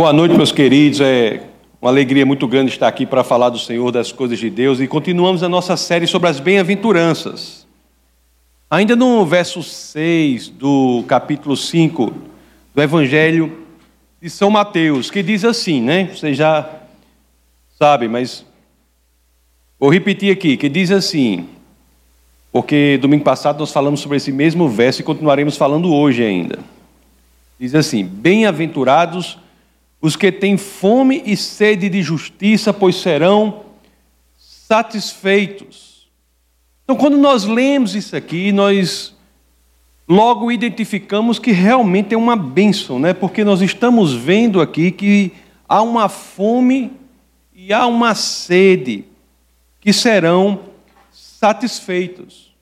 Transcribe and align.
Boa 0.00 0.14
noite, 0.14 0.34
meus 0.34 0.50
queridos. 0.50 0.98
É 0.98 1.42
uma 1.78 1.90
alegria 1.90 2.24
muito 2.24 2.48
grande 2.48 2.70
estar 2.70 2.88
aqui 2.88 3.04
para 3.04 3.22
falar 3.22 3.50
do 3.50 3.58
Senhor, 3.58 3.92
das 3.92 4.10
coisas 4.10 4.38
de 4.38 4.48
Deus 4.48 4.80
e 4.80 4.88
continuamos 4.88 5.42
a 5.42 5.48
nossa 5.48 5.76
série 5.76 6.06
sobre 6.06 6.30
as 6.30 6.40
bem-aventuranças. 6.40 7.66
Ainda 8.70 8.96
no 8.96 9.26
verso 9.26 9.62
6 9.62 10.48
do 10.48 11.04
capítulo 11.06 11.54
5 11.54 12.14
do 12.74 12.80
Evangelho 12.82 13.58
de 14.22 14.30
São 14.30 14.48
Mateus, 14.48 15.10
que 15.10 15.22
diz 15.22 15.44
assim, 15.44 15.82
né? 15.82 16.06
Vocês 16.06 16.34
já 16.34 16.66
sabem, 17.78 18.08
mas 18.08 18.46
vou 19.78 19.90
repetir 19.90 20.32
aqui, 20.32 20.56
que 20.56 20.70
diz 20.70 20.90
assim, 20.90 21.46
porque 22.50 22.96
domingo 23.02 23.22
passado 23.22 23.58
nós 23.58 23.70
falamos 23.70 24.00
sobre 24.00 24.16
esse 24.16 24.32
mesmo 24.32 24.66
verso 24.66 25.02
e 25.02 25.04
continuaremos 25.04 25.58
falando 25.58 25.92
hoje 25.92 26.24
ainda. 26.24 26.58
Diz 27.58 27.74
assim: 27.74 28.02
Bem-aventurados 28.02 29.36
os 30.00 30.16
que 30.16 30.32
têm 30.32 30.56
fome 30.56 31.22
e 31.26 31.36
sede 31.36 31.88
de 31.88 32.02
justiça, 32.02 32.72
pois 32.72 32.96
serão 32.96 33.64
satisfeitos. 34.36 36.08
Então, 36.84 36.96
quando 36.96 37.18
nós 37.18 37.44
lemos 37.44 37.94
isso 37.94 38.16
aqui, 38.16 38.50
nós 38.50 39.14
logo 40.08 40.50
identificamos 40.50 41.38
que 41.38 41.52
realmente 41.52 42.14
é 42.14 42.18
uma 42.18 42.34
bênção, 42.34 42.98
né? 42.98 43.12
porque 43.12 43.44
nós 43.44 43.60
estamos 43.60 44.12
vendo 44.12 44.60
aqui 44.60 44.90
que 44.90 45.32
há 45.68 45.82
uma 45.82 46.08
fome 46.08 46.92
e 47.54 47.72
há 47.72 47.86
uma 47.86 48.14
sede 48.14 49.04
que 49.80 49.92
serão 49.92 50.60
satisfeitos. 51.12 52.52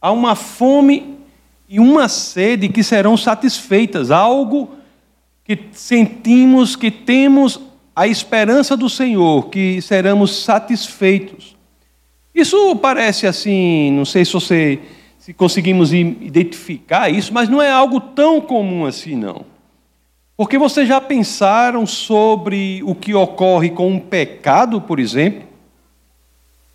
Há 0.00 0.10
uma 0.10 0.34
fome 0.34 1.16
e 1.68 1.78
uma 1.78 2.08
sede 2.08 2.68
que 2.68 2.82
serão 2.82 3.16
satisfeitas, 3.16 4.10
algo 4.10 4.75
que 5.46 5.58
sentimos 5.72 6.74
que 6.74 6.90
temos 6.90 7.60
a 7.94 8.06
esperança 8.06 8.76
do 8.76 8.90
Senhor, 8.90 9.48
que 9.48 9.80
seremos 9.80 10.42
satisfeitos. 10.42 11.56
Isso 12.34 12.74
parece 12.76 13.26
assim, 13.26 13.92
não 13.92 14.04
sei 14.04 14.24
se 14.24 14.32
você 14.32 14.80
se 15.18 15.32
conseguimos 15.32 15.92
identificar 15.92 17.08
isso, 17.08 17.32
mas 17.32 17.48
não 17.48 17.62
é 17.62 17.70
algo 17.70 18.00
tão 18.00 18.40
comum 18.40 18.84
assim 18.84 19.16
não. 19.16 19.44
Porque 20.36 20.58
vocês 20.58 20.86
já 20.86 21.00
pensaram 21.00 21.86
sobre 21.86 22.82
o 22.84 22.94
que 22.94 23.14
ocorre 23.14 23.70
com 23.70 23.88
um 23.88 23.98
pecado, 23.98 24.80
por 24.80 25.00
exemplo? 25.00 25.44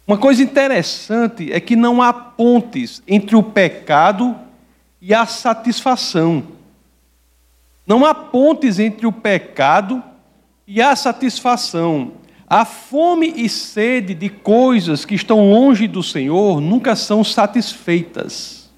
Uma 0.07 0.17
coisa 0.17 0.41
interessante 0.41 1.53
é 1.53 1.59
que 1.59 1.75
não 1.75 2.01
há 2.01 2.11
pontes 2.11 3.03
entre 3.07 3.35
o 3.35 3.43
pecado 3.43 4.35
e 4.99 5.13
a 5.13 5.25
satisfação. 5.25 6.43
Não 7.85 8.05
há 8.05 8.13
pontes 8.13 8.79
entre 8.79 9.05
o 9.07 9.11
pecado 9.11 10.03
e 10.67 10.81
a 10.81 10.95
satisfação. 10.95 12.13
A 12.47 12.65
fome 12.65 13.33
e 13.35 13.47
sede 13.47 14.13
de 14.13 14.29
coisas 14.29 15.05
que 15.05 15.15
estão 15.15 15.51
longe 15.51 15.87
do 15.87 16.03
Senhor 16.03 16.59
nunca 16.59 16.95
são 16.95 17.23
satisfeitas. 17.23 18.69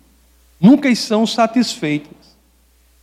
Nunca 0.59 0.93
são 0.95 1.25
satisfeitas. 1.25 2.37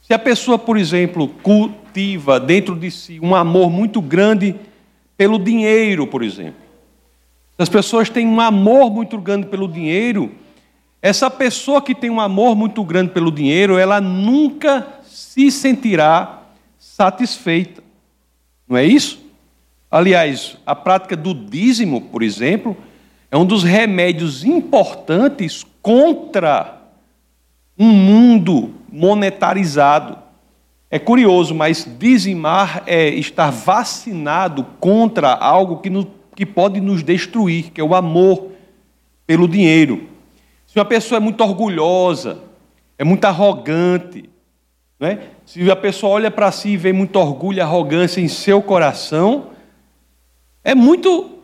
Se 0.01 0.15
a 0.15 0.19
pessoa, 0.19 0.59
por 0.59 0.77
exemplo, 0.77 1.28
cultiva 1.28 2.41
dentro 2.41 2.75
de 2.75 2.91
si 2.91 3.21
um 3.21 3.34
amor 3.34 3.71
muito 3.71 4.01
grande 4.01 4.56
pelo 5.17 5.39
dinheiro, 5.39 6.06
por 6.06 6.23
exemplo. 6.23 6.61
Se 7.56 7.62
as 7.62 7.69
pessoas 7.69 8.09
têm 8.09 8.27
um 8.27 8.41
amor 8.41 8.91
muito 8.91 9.19
grande 9.19 9.47
pelo 9.47 9.69
dinheiro, 9.69 10.33
essa 11.03 11.31
pessoa 11.31 11.83
que 11.83 11.95
tem 11.95 12.11
um 12.11 12.21
amor 12.21 12.56
muito 12.56 12.83
grande 12.84 13.11
pelo 13.11 13.31
dinheiro, 13.31 13.77
ela 13.77 14.01
nunca 14.01 15.00
se 15.20 15.50
sentirá 15.50 16.42
satisfeita. 16.78 17.82
Não 18.66 18.76
é 18.76 18.84
isso? 18.84 19.20
Aliás, 19.90 20.56
a 20.64 20.74
prática 20.74 21.14
do 21.14 21.34
dízimo, 21.34 22.00
por 22.00 22.22
exemplo, 22.22 22.76
é 23.30 23.36
um 23.36 23.44
dos 23.44 23.62
remédios 23.62 24.44
importantes 24.44 25.64
contra 25.82 26.80
um 27.78 27.88
mundo 27.88 28.75
monetarizado. 28.91 30.16
É 30.91 30.98
curioso, 30.98 31.54
mas 31.54 31.86
dizimar 31.98 32.82
é 32.86 33.09
estar 33.09 33.50
vacinado 33.50 34.64
contra 34.80 35.32
algo 35.32 35.78
que, 35.78 35.91
no, 35.91 36.10
que 36.34 36.47
pode 36.47 36.80
nos 36.80 37.03
destruir, 37.03 37.70
que 37.70 37.80
é 37.80 37.84
o 37.84 37.94
amor 37.94 38.53
pelo 39.26 39.47
dinheiro. 39.47 40.09
Se 40.66 40.78
uma 40.78 40.84
pessoa 40.84 41.19
é 41.19 41.20
muito 41.20 41.42
orgulhosa, 41.42 42.38
é 42.97 43.04
muito 43.04 43.25
arrogante, 43.25 44.29
é? 45.06 45.19
Se 45.47 45.71
a 45.71 45.77
pessoa 45.77 46.12
olha 46.12 46.31
para 46.31 46.53
si 46.53 46.71
e 46.71 46.77
vê 46.77 46.93
muito 46.93 47.16
orgulho 47.16 47.59
e 47.59 47.61
arrogância 47.61 48.21
em 48.21 48.28
seu 48.28 48.61
coração, 48.61 49.47
é 50.62 50.75
muito 50.75 51.38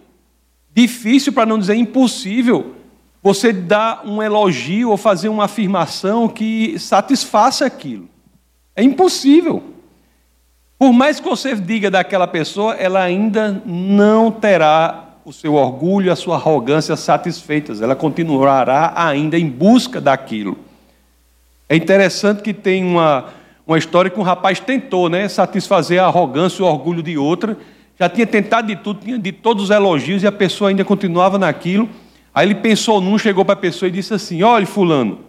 difícil, 0.74 1.32
para 1.32 1.46
não 1.46 1.58
dizer 1.58 1.74
impossível, 1.74 2.74
você 3.22 3.52
dar 3.52 4.06
um 4.06 4.22
elogio 4.22 4.90
ou 4.90 4.96
fazer 4.96 5.28
uma 5.28 5.44
afirmação 5.44 6.28
que 6.28 6.78
satisfaça 6.78 7.64
aquilo. 7.64 8.08
É 8.74 8.82
impossível. 8.82 9.62
Por 10.78 10.92
mais 10.92 11.18
que 11.18 11.26
você 11.26 11.54
diga 11.54 11.90
daquela 11.90 12.26
pessoa, 12.26 12.74
ela 12.74 13.00
ainda 13.00 13.62
não 13.64 14.30
terá 14.30 15.16
o 15.24 15.32
seu 15.32 15.54
orgulho, 15.54 16.12
a 16.12 16.16
sua 16.16 16.36
arrogância 16.36 16.94
satisfeitas. 16.94 17.80
Ela 17.80 17.96
continuará 17.96 18.92
ainda 18.94 19.38
em 19.38 19.48
busca 19.48 20.00
daquilo. 20.00 20.58
É 21.68 21.74
interessante 21.74 22.42
que 22.42 22.54
tem 22.54 22.84
uma 22.84 23.32
uma 23.66 23.76
história 23.76 24.10
que 24.10 24.20
um 24.20 24.22
rapaz 24.22 24.60
tentou 24.60 25.08
né, 25.08 25.28
satisfazer 25.28 26.00
a 26.00 26.06
arrogância 26.06 26.62
e 26.62 26.64
o 26.64 26.66
orgulho 26.66 27.02
de 27.02 27.18
outra. 27.18 27.58
Já 27.98 28.08
tinha 28.08 28.26
tentado 28.26 28.68
de 28.68 28.76
tudo, 28.76 29.00
tinha 29.00 29.18
de 29.18 29.32
todos 29.32 29.64
os 29.64 29.70
elogios 29.70 30.22
e 30.22 30.26
a 30.26 30.32
pessoa 30.32 30.70
ainda 30.70 30.84
continuava 30.84 31.38
naquilo. 31.38 31.88
Aí 32.32 32.46
ele 32.46 32.54
pensou 32.54 33.00
num, 33.00 33.18
chegou 33.18 33.44
para 33.44 33.54
a 33.54 33.56
pessoa 33.56 33.88
e 33.88 33.92
disse 33.92 34.14
assim: 34.14 34.42
Olha, 34.42 34.66
Fulano. 34.66 35.20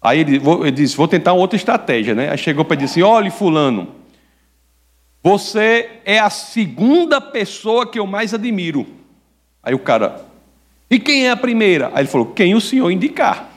Aí 0.00 0.20
ele, 0.20 0.40
ele 0.62 0.70
disse: 0.70 0.96
Vou 0.96 1.06
tentar 1.06 1.34
outra 1.34 1.56
estratégia. 1.56 2.14
Né? 2.14 2.30
Aí 2.30 2.38
chegou 2.38 2.64
para 2.64 2.76
dizer 2.76 2.92
assim: 2.92 3.02
Olha, 3.02 3.30
Fulano, 3.30 3.88
você 5.22 5.90
é 6.04 6.18
a 6.18 6.30
segunda 6.30 7.20
pessoa 7.20 7.86
que 7.86 7.98
eu 7.98 8.06
mais 8.06 8.32
admiro. 8.32 8.86
Aí 9.62 9.74
o 9.74 9.78
cara, 9.78 10.24
e 10.88 10.98
quem 10.98 11.26
é 11.26 11.30
a 11.30 11.36
primeira? 11.36 11.88
Aí 11.88 12.02
ele 12.02 12.08
falou: 12.08 12.28
Quem 12.28 12.54
o 12.54 12.60
senhor 12.60 12.90
indicar. 12.90 13.50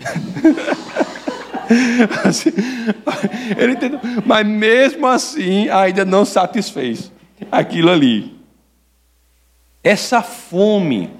Assim, 2.24 2.50
ele 3.56 3.72
entendeu? 3.72 4.00
Mas 4.24 4.46
mesmo 4.46 5.06
assim, 5.06 5.68
ainda 5.68 6.04
não 6.04 6.24
satisfez 6.24 7.12
aquilo 7.50 7.90
ali. 7.90 8.34
Essa 9.82 10.22
fome 10.22 11.10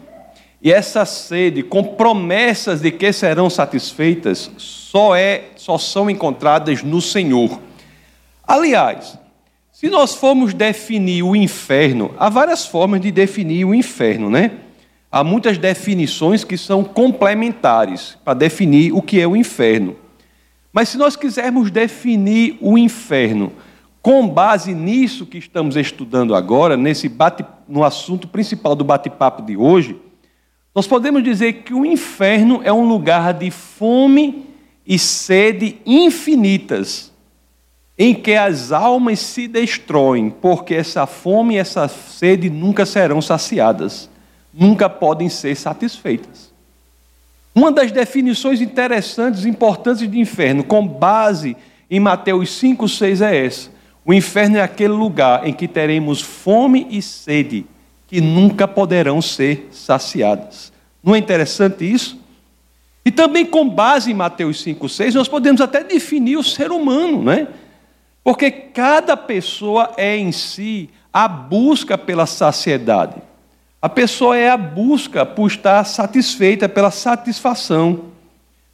e 0.62 0.72
essa 0.72 1.04
sede, 1.04 1.62
com 1.62 1.82
promessas 1.84 2.80
de 2.80 2.90
que 2.90 3.12
serão 3.12 3.50
satisfeitas, 3.50 4.50
só, 4.56 5.14
é, 5.14 5.44
só 5.56 5.76
são 5.76 6.08
encontradas 6.08 6.82
no 6.82 7.02
Senhor. 7.02 7.60
Aliás, 8.46 9.18
se 9.70 9.90
nós 9.90 10.14
formos 10.14 10.54
definir 10.54 11.22
o 11.22 11.36
inferno, 11.36 12.14
há 12.16 12.30
várias 12.30 12.64
formas 12.64 13.00
de 13.00 13.10
definir 13.10 13.66
o 13.66 13.74
inferno, 13.74 14.30
né? 14.30 14.52
Há 15.12 15.22
muitas 15.22 15.58
definições 15.58 16.42
que 16.42 16.56
são 16.56 16.82
complementares 16.82 18.16
para 18.24 18.34
definir 18.34 18.92
o 18.92 19.02
que 19.02 19.20
é 19.20 19.26
o 19.26 19.36
inferno. 19.36 19.96
Mas 20.74 20.88
se 20.88 20.98
nós 20.98 21.14
quisermos 21.14 21.70
definir 21.70 22.58
o 22.60 22.76
inferno 22.76 23.52
com 24.02 24.28
base 24.28 24.74
nisso 24.74 25.24
que 25.24 25.38
estamos 25.38 25.76
estudando 25.76 26.34
agora, 26.34 26.76
nesse 26.76 27.08
bate, 27.08 27.44
no 27.68 27.84
assunto 27.84 28.26
principal 28.26 28.74
do 28.74 28.82
bate-papo 28.82 29.40
de 29.40 29.56
hoje, 29.56 29.96
nós 30.74 30.88
podemos 30.88 31.22
dizer 31.22 31.62
que 31.62 31.72
o 31.72 31.86
inferno 31.86 32.60
é 32.64 32.72
um 32.72 32.88
lugar 32.88 33.32
de 33.32 33.52
fome 33.52 34.46
e 34.84 34.98
sede 34.98 35.78
infinitas, 35.86 37.12
em 37.96 38.12
que 38.12 38.34
as 38.34 38.72
almas 38.72 39.20
se 39.20 39.46
destroem, 39.46 40.28
porque 40.28 40.74
essa 40.74 41.06
fome 41.06 41.54
e 41.54 41.58
essa 41.58 41.86
sede 41.86 42.50
nunca 42.50 42.84
serão 42.84 43.22
saciadas, 43.22 44.10
nunca 44.52 44.90
podem 44.90 45.28
ser 45.28 45.54
satisfeitas. 45.54 46.43
Uma 47.54 47.70
das 47.70 47.92
definições 47.92 48.60
interessantes 48.60 49.44
e 49.44 49.48
importantes 49.48 50.10
de 50.10 50.18
inferno, 50.18 50.64
com 50.64 50.86
base 50.86 51.56
em 51.88 52.00
Mateus 52.00 52.50
5, 52.50 52.88
6, 52.88 53.20
é 53.20 53.46
essa. 53.46 53.70
O 54.04 54.12
inferno 54.12 54.56
é 54.56 54.60
aquele 54.60 54.92
lugar 54.92 55.46
em 55.46 55.52
que 55.52 55.68
teremos 55.68 56.20
fome 56.20 56.86
e 56.90 57.00
sede 57.00 57.64
que 58.06 58.20
nunca 58.20 58.66
poderão 58.66 59.22
ser 59.22 59.68
saciadas. 59.70 60.72
Não 61.02 61.14
é 61.14 61.18
interessante 61.18 61.90
isso? 61.90 62.18
E 63.04 63.10
também 63.10 63.46
com 63.46 63.68
base 63.68 64.10
em 64.10 64.14
Mateus 64.14 64.62
5, 64.62 64.88
6, 64.88 65.14
nós 65.14 65.28
podemos 65.28 65.60
até 65.60 65.84
definir 65.84 66.36
o 66.36 66.42
ser 66.42 66.72
humano, 66.72 67.22
né? 67.22 67.48
Porque 68.22 68.50
cada 68.50 69.16
pessoa 69.16 69.92
é 69.96 70.16
em 70.16 70.32
si 70.32 70.88
a 71.12 71.28
busca 71.28 71.96
pela 71.98 72.26
saciedade. 72.26 73.16
A 73.84 73.88
pessoa 73.90 74.34
é 74.34 74.48
a 74.48 74.56
busca 74.56 75.26
por 75.26 75.46
estar 75.46 75.84
satisfeita 75.84 76.66
pela 76.70 76.90
satisfação. 76.90 78.04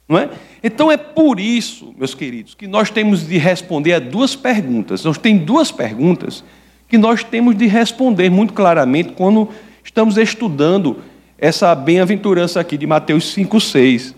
Não 0.07 0.17
é? 0.17 0.29
Então 0.63 0.89
é 0.89 0.95
por 0.95 1.37
isso, 1.37 1.93
meus 1.97 2.15
queridos, 2.15 2.55
que 2.55 2.65
nós 2.65 2.89
temos 2.89 3.27
de 3.27 3.37
responder 3.37 3.91
a 3.91 3.99
duas 3.99 4.37
perguntas. 4.37 5.03
Nós 5.03 5.17
temos 5.17 5.43
duas 5.43 5.69
perguntas 5.69 6.45
que 6.87 6.97
nós 6.97 7.25
temos 7.25 7.57
de 7.57 7.67
responder 7.67 8.29
muito 8.29 8.53
claramente 8.53 9.11
quando 9.11 9.49
estamos 9.83 10.17
estudando 10.17 11.01
essa 11.37 11.75
bem-aventurança 11.75 12.61
aqui 12.61 12.77
de 12.77 12.87
Mateus 12.87 13.35
5,6. 13.35 14.15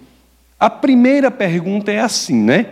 A 0.60 0.70
primeira 0.70 1.32
pergunta 1.32 1.92
é 1.92 2.02
assim, 2.02 2.36
né? 2.36 2.68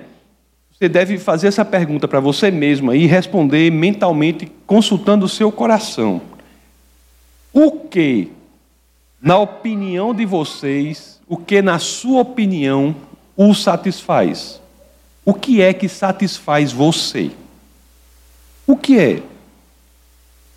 Você 0.69 0.87
deve 0.87 1.17
fazer 1.17 1.47
essa 1.47 1.65
pergunta 1.65 2.07
para 2.07 2.19
você 2.19 2.51
mesma 2.51 2.95
e 2.95 3.07
responder 3.07 3.71
mentalmente, 3.71 4.51
consultando 4.67 5.25
o 5.25 5.29
seu 5.29 5.51
coração. 5.51 6.21
O 7.53 7.71
que, 7.71 8.31
na 9.21 9.37
opinião 9.37 10.13
de 10.13 10.25
vocês, 10.25 11.19
o 11.27 11.37
que, 11.37 11.61
na 11.61 11.79
sua 11.79 12.21
opinião, 12.21 12.95
o 13.35 13.53
satisfaz? 13.53 14.61
O 15.25 15.33
que 15.33 15.61
é 15.61 15.73
que 15.73 15.87
satisfaz 15.87 16.71
você? 16.71 17.31
O 18.65 18.75
que 18.75 18.99
é? 18.99 19.23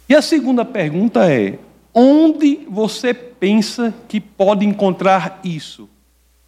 E 0.09 0.15
a 0.15 0.23
segunda 0.23 0.65
pergunta 0.65 1.31
é: 1.31 1.59
onde 1.93 2.61
você 2.69 3.13
pensa 3.13 3.93
que 4.09 4.21
pode 4.21 4.65
encontrar 4.65 5.41
isso 5.45 5.89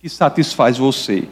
que 0.01 0.09
satisfaz 0.09 0.79
você? 0.79 1.29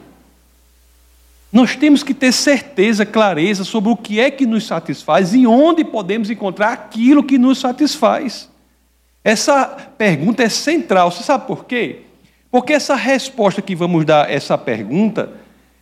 Nós 1.53 1.77
temos 1.77 2.03
que 2.03 2.13
ter 2.13 2.33
certeza, 2.33 3.07
clareza 3.07 3.63
sobre 3.63 3.91
o 3.91 3.97
que 3.97 4.19
é 4.19 4.29
que 4.29 4.45
nos 4.45 4.67
satisfaz 4.67 5.33
e 5.35 5.47
onde 5.47 5.85
podemos 5.85 6.29
encontrar 6.29 6.73
aquilo 6.73 7.23
que 7.23 7.39
nos 7.39 7.59
satisfaz. 7.59 8.49
Essa 9.25 9.65
pergunta 9.97 10.43
é 10.43 10.49
central. 10.51 11.11
Você 11.11 11.23
sabe 11.23 11.47
por 11.47 11.65
quê? 11.65 12.03
Porque 12.51 12.75
essa 12.75 12.95
resposta 12.95 13.63
que 13.63 13.75
vamos 13.75 14.05
dar 14.05 14.27
a 14.27 14.31
essa 14.31 14.57
pergunta, 14.59 15.33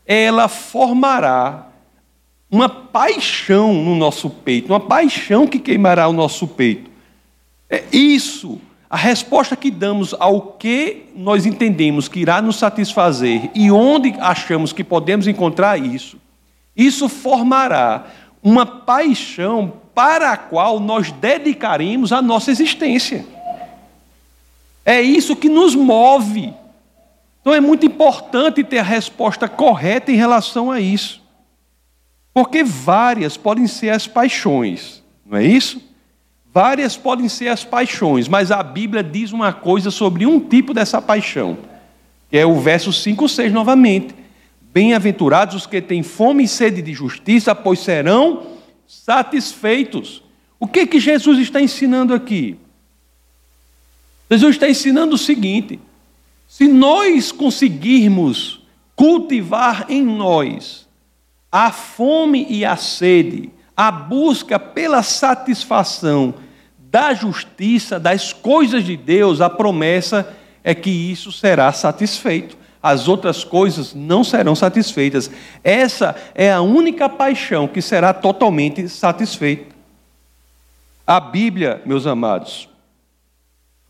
ela 0.06 0.46
formará 0.46 1.66
uma 2.48 2.68
paixão 2.68 3.74
no 3.74 3.96
nosso 3.96 4.30
peito, 4.30 4.72
uma 4.72 4.80
paixão 4.80 5.46
que 5.46 5.58
queimará 5.58 6.06
o 6.06 6.12
nosso 6.12 6.46
peito. 6.46 6.90
É 7.68 7.82
isso, 7.90 8.60
a 8.88 8.96
resposta 8.96 9.56
que 9.56 9.70
damos 9.70 10.14
ao 10.18 10.52
que 10.52 11.06
nós 11.16 11.46
entendemos 11.46 12.08
que 12.08 12.20
irá 12.20 12.42
nos 12.42 12.56
satisfazer 12.56 13.50
e 13.54 13.70
onde 13.70 14.14
achamos 14.20 14.72
que 14.72 14.84
podemos 14.84 15.26
encontrar 15.26 15.78
isso, 15.78 16.18
isso 16.76 17.08
formará 17.08 18.06
uma 18.42 18.66
paixão 18.66 19.72
para 19.94 20.32
a 20.32 20.36
qual 20.36 20.80
nós 20.80 21.12
dedicaremos 21.12 22.12
a 22.12 22.22
nossa 22.22 22.50
existência. 22.50 23.24
É 24.84 25.00
isso 25.00 25.36
que 25.36 25.48
nos 25.48 25.74
move. 25.74 26.52
Então 27.40 27.52
é 27.52 27.60
muito 27.60 27.84
importante 27.86 28.64
ter 28.64 28.78
a 28.78 28.82
resposta 28.82 29.48
correta 29.48 30.10
em 30.10 30.16
relação 30.16 30.70
a 30.70 30.80
isso. 30.80 31.20
Porque 32.32 32.64
várias 32.64 33.36
podem 33.36 33.66
ser 33.66 33.90
as 33.90 34.06
paixões, 34.06 35.02
não 35.26 35.36
é 35.36 35.44
isso? 35.44 35.82
Várias 36.52 36.96
podem 36.96 37.28
ser 37.28 37.48
as 37.48 37.64
paixões, 37.64 38.28
mas 38.28 38.50
a 38.50 38.62
Bíblia 38.62 39.02
diz 39.02 39.32
uma 39.32 39.52
coisa 39.52 39.90
sobre 39.90 40.26
um 40.26 40.38
tipo 40.38 40.72
dessa 40.72 41.00
paixão, 41.00 41.58
que 42.30 42.38
é 42.38 42.46
o 42.46 42.58
verso 42.60 42.92
5, 42.92 43.28
6 43.28 43.52
novamente. 43.52 44.14
Bem-aventurados 44.60 45.54
os 45.54 45.66
que 45.66 45.82
têm 45.82 46.02
fome 46.02 46.44
e 46.44 46.48
sede 46.48 46.80
de 46.80 46.94
justiça, 46.94 47.54
pois 47.54 47.80
serão 47.80 48.51
satisfeitos. 49.00 50.22
O 50.60 50.66
que 50.66 50.86
que 50.86 51.00
Jesus 51.00 51.38
está 51.38 51.60
ensinando 51.60 52.12
aqui? 52.12 52.56
Jesus 54.30 54.56
está 54.56 54.68
ensinando 54.68 55.14
o 55.14 55.18
seguinte: 55.18 55.80
se 56.46 56.68
nós 56.68 57.32
conseguirmos 57.32 58.60
cultivar 58.94 59.86
em 59.88 60.02
nós 60.02 60.86
a 61.50 61.72
fome 61.72 62.46
e 62.48 62.64
a 62.64 62.76
sede, 62.76 63.50
a 63.76 63.90
busca 63.90 64.58
pela 64.58 65.02
satisfação 65.02 66.34
da 66.78 67.14
justiça, 67.14 67.98
das 67.98 68.32
coisas 68.32 68.84
de 68.84 68.96
Deus, 68.96 69.40
a 69.40 69.48
promessa 69.48 70.36
é 70.62 70.74
que 70.74 70.90
isso 70.90 71.32
será 71.32 71.72
satisfeito. 71.72 72.61
As 72.82 73.06
outras 73.06 73.44
coisas 73.44 73.94
não 73.94 74.24
serão 74.24 74.56
satisfeitas. 74.56 75.30
Essa 75.62 76.16
é 76.34 76.52
a 76.52 76.60
única 76.60 77.08
paixão 77.08 77.68
que 77.68 77.80
será 77.80 78.12
totalmente 78.12 78.88
satisfeita. 78.88 79.72
A 81.06 81.20
Bíblia, 81.20 81.80
meus 81.86 82.06
amados, 82.06 82.68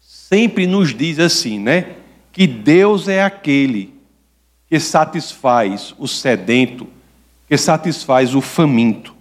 sempre 0.01 0.67
nos 0.67 0.95
diz 0.95 1.19
assim, 1.19 1.59
né? 1.59 1.97
Que 2.33 2.47
Deus 2.47 3.09
é 3.09 3.23
aquele 3.23 3.95
que 4.69 4.79
satisfaz 4.81 5.95
o 5.99 6.09
sedento 6.09 6.87
que 7.53 7.59
satisfaz 7.59 8.35
o 8.35 8.41
faminto. 8.41 9.15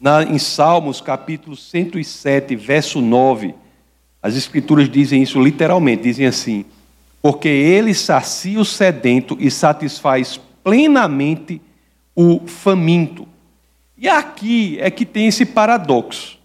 Na, 0.00 0.22
em 0.22 0.38
Salmos, 0.38 1.02
capítulo 1.02 1.54
107, 1.54 2.56
verso 2.56 3.02
9, 3.02 3.54
as 4.22 4.34
Escrituras 4.34 4.88
dizem 4.88 5.22
isso 5.22 5.38
literalmente: 5.38 6.04
dizem 6.04 6.24
assim, 6.24 6.64
porque 7.24 7.48
ele 7.48 7.94
sacia 7.94 8.60
o 8.60 8.66
sedento 8.66 9.34
e 9.40 9.50
satisfaz 9.50 10.38
plenamente 10.62 11.58
o 12.14 12.46
faminto. 12.46 13.26
E 13.96 14.06
aqui 14.06 14.76
é 14.78 14.90
que 14.90 15.06
tem 15.06 15.28
esse 15.28 15.46
paradoxo. 15.46 16.38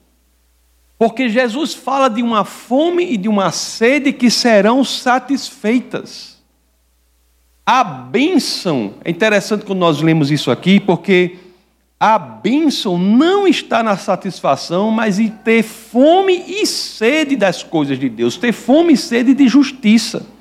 Porque 0.98 1.28
Jesus 1.28 1.74
fala 1.74 2.08
de 2.08 2.24
uma 2.24 2.46
fome 2.46 3.12
e 3.12 3.18
de 3.18 3.28
uma 3.28 3.52
sede 3.52 4.14
que 4.14 4.32
serão 4.32 4.82
satisfeitas. 4.86 6.42
A 7.66 7.84
bênção, 7.84 8.94
é 9.04 9.12
interessante 9.12 9.66
quando 9.66 9.80
nós 9.80 10.02
lemos 10.02 10.32
isso 10.32 10.50
aqui, 10.50 10.80
porque 10.80 11.40
a 12.00 12.18
bênção 12.18 12.98
não 12.98 13.46
está 13.46 13.84
na 13.84 13.98
satisfação, 13.98 14.92
mas 14.92 15.20
em 15.20 15.28
ter 15.28 15.62
fome 15.62 16.42
e 16.48 16.66
sede 16.66 17.36
das 17.36 17.64
coisas 17.64 18.00
de 18.00 18.08
Deus, 18.08 18.38
ter 18.38 18.54
fome 18.54 18.94
e 18.94 18.98
sede 18.98 19.34
de 19.34 19.46
justiça. 19.46 20.39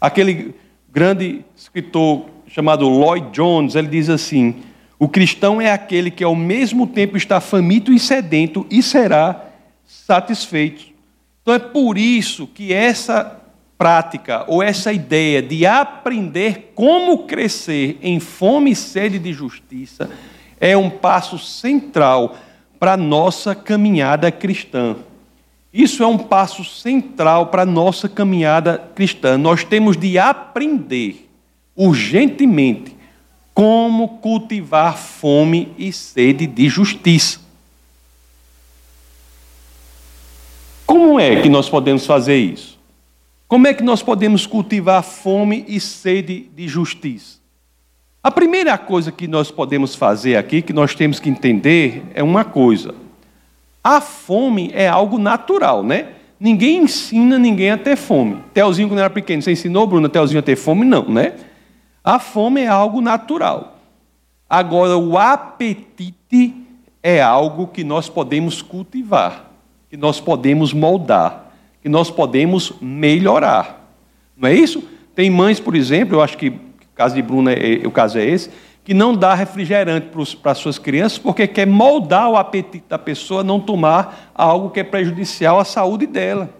Aquele 0.00 0.54
grande 0.90 1.44
escritor 1.56 2.26
chamado 2.46 2.88
Lloyd 2.88 3.30
Jones, 3.32 3.74
ele 3.74 3.88
diz 3.88 4.08
assim: 4.08 4.56
o 4.98 5.08
cristão 5.08 5.60
é 5.60 5.70
aquele 5.70 6.10
que 6.10 6.24
ao 6.24 6.34
mesmo 6.34 6.86
tempo 6.86 7.16
está 7.16 7.40
faminto 7.40 7.92
e 7.92 7.98
sedento 7.98 8.66
e 8.70 8.82
será 8.82 9.46
satisfeito. 9.86 10.84
Então 11.42 11.54
é 11.54 11.58
por 11.58 11.96
isso 11.96 12.46
que 12.46 12.72
essa 12.72 13.40
prática 13.78 14.44
ou 14.46 14.62
essa 14.62 14.92
ideia 14.92 15.40
de 15.40 15.64
aprender 15.64 16.72
como 16.74 17.24
crescer 17.24 17.98
em 18.02 18.20
fome 18.20 18.72
e 18.72 18.76
sede 18.76 19.18
de 19.18 19.32
justiça 19.32 20.10
é 20.60 20.76
um 20.76 20.90
passo 20.90 21.38
central 21.38 22.36
para 22.78 22.92
a 22.92 22.96
nossa 22.96 23.54
caminhada 23.54 24.30
cristã. 24.30 24.96
Isso 25.72 26.02
é 26.02 26.06
um 26.06 26.18
passo 26.18 26.64
central 26.64 27.46
para 27.46 27.62
a 27.62 27.66
nossa 27.66 28.08
caminhada 28.08 28.90
cristã. 28.94 29.38
Nós 29.38 29.62
temos 29.62 29.96
de 29.96 30.18
aprender 30.18 31.28
urgentemente 31.76 32.96
como 33.54 34.18
cultivar 34.18 34.96
fome 34.96 35.72
e 35.78 35.92
sede 35.92 36.46
de 36.46 36.68
justiça. 36.68 37.40
Como 40.86 41.20
é 41.20 41.40
que 41.40 41.48
nós 41.48 41.68
podemos 41.68 42.04
fazer 42.04 42.36
isso? 42.36 42.78
Como 43.46 43.66
é 43.66 43.74
que 43.74 43.82
nós 43.82 44.02
podemos 44.02 44.46
cultivar 44.46 45.02
fome 45.02 45.64
e 45.68 45.78
sede 45.78 46.50
de 46.54 46.66
justiça? 46.66 47.38
A 48.22 48.30
primeira 48.30 48.76
coisa 48.76 49.10
que 49.10 49.26
nós 49.26 49.50
podemos 49.50 49.94
fazer 49.94 50.36
aqui, 50.36 50.60
que 50.60 50.72
nós 50.72 50.94
temos 50.94 51.18
que 51.18 51.30
entender, 51.30 52.02
é 52.12 52.22
uma 52.22 52.44
coisa. 52.44 52.94
A 53.82 54.00
fome 54.00 54.70
é 54.74 54.88
algo 54.88 55.18
natural, 55.18 55.82
né? 55.82 56.08
Ninguém 56.38 56.84
ensina 56.84 57.38
ninguém 57.38 57.70
a 57.70 57.78
ter 57.78 57.96
fome. 57.96 58.42
Telzinho, 58.54 58.88
quando 58.88 59.00
era 59.00 59.10
pequeno, 59.10 59.42
você 59.42 59.52
ensinou, 59.52 59.86
Bruna, 59.86 60.08
Telzinho 60.08 60.40
a 60.40 60.42
ter 60.42 60.56
fome? 60.56 60.84
Não, 60.84 61.08
né? 61.08 61.34
A 62.02 62.18
fome 62.18 62.62
é 62.62 62.68
algo 62.68 63.00
natural. 63.00 63.78
Agora, 64.48 64.96
o 64.96 65.18
apetite 65.18 66.54
é 67.02 67.22
algo 67.22 67.66
que 67.66 67.84
nós 67.84 68.08
podemos 68.08 68.62
cultivar, 68.62 69.50
que 69.88 69.96
nós 69.96 70.20
podemos 70.20 70.72
moldar 70.72 71.50
que 71.82 71.88
nós 71.88 72.10
podemos 72.10 72.72
melhorar. 72.80 73.92
Não 74.36 74.48
é 74.48 74.54
isso? 74.54 74.82
Tem 75.14 75.30
mães, 75.30 75.58
por 75.58 75.74
exemplo, 75.74 76.16
eu 76.16 76.22
acho 76.22 76.36
que 76.36 76.48
o 76.48 76.94
caso 76.94 77.14
de 77.14 77.22
Bruna, 77.22 77.52
é, 77.52 77.86
o 77.86 77.90
caso 77.90 78.18
é 78.18 78.24
esse, 78.24 78.50
que 78.82 78.94
não 78.94 79.14
dá 79.14 79.34
refrigerante 79.34 80.08
para 80.42 80.52
as 80.52 80.58
suas 80.58 80.78
crianças 80.78 81.18
porque 81.18 81.46
quer 81.46 81.66
moldar 81.66 82.30
o 82.30 82.36
apetite 82.36 82.84
da 82.88 82.98
pessoa 82.98 83.44
não 83.44 83.60
tomar 83.60 84.30
algo 84.34 84.70
que 84.70 84.80
é 84.80 84.84
prejudicial 84.84 85.60
à 85.60 85.64
saúde 85.64 86.06
dela. 86.06 86.50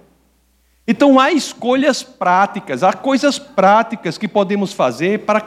Então 0.87 1.21
há 1.21 1.31
escolhas 1.31 2.03
práticas, 2.03 2.83
há 2.83 2.93
coisas 2.93 3.39
práticas 3.39 4.19
que 4.19 4.27
podemos 4.27 4.73
fazer 4.73 5.21
para, 5.21 5.41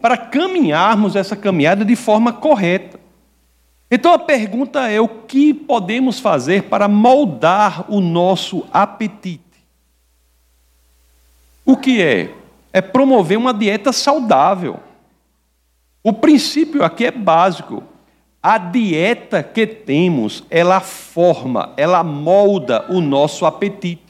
para 0.00 0.16
caminharmos 0.16 1.16
essa 1.16 1.34
caminhada 1.34 1.84
de 1.84 1.96
forma 1.96 2.32
correta. 2.32 3.00
Então 3.90 4.12
a 4.12 4.18
pergunta 4.18 4.88
é: 4.88 5.00
o 5.00 5.08
que 5.08 5.52
podemos 5.52 6.18
fazer 6.18 6.64
para 6.64 6.88
moldar 6.88 7.84
o 7.88 8.00
nosso 8.00 8.64
apetite? 8.72 9.42
O 11.64 11.76
que 11.76 12.02
é? 12.02 12.30
É 12.72 12.80
promover 12.80 13.38
uma 13.38 13.54
dieta 13.54 13.92
saudável. 13.92 14.80
O 16.06 16.12
princípio 16.12 16.84
aqui 16.84 17.06
é 17.06 17.10
básico. 17.10 17.82
a 18.42 18.58
dieta 18.58 19.42
que 19.42 19.66
temos, 19.66 20.44
ela 20.50 20.78
forma, 20.78 21.72
ela 21.78 22.04
molda 22.04 22.84
o 22.90 23.00
nosso 23.00 23.46
apetite. 23.46 24.04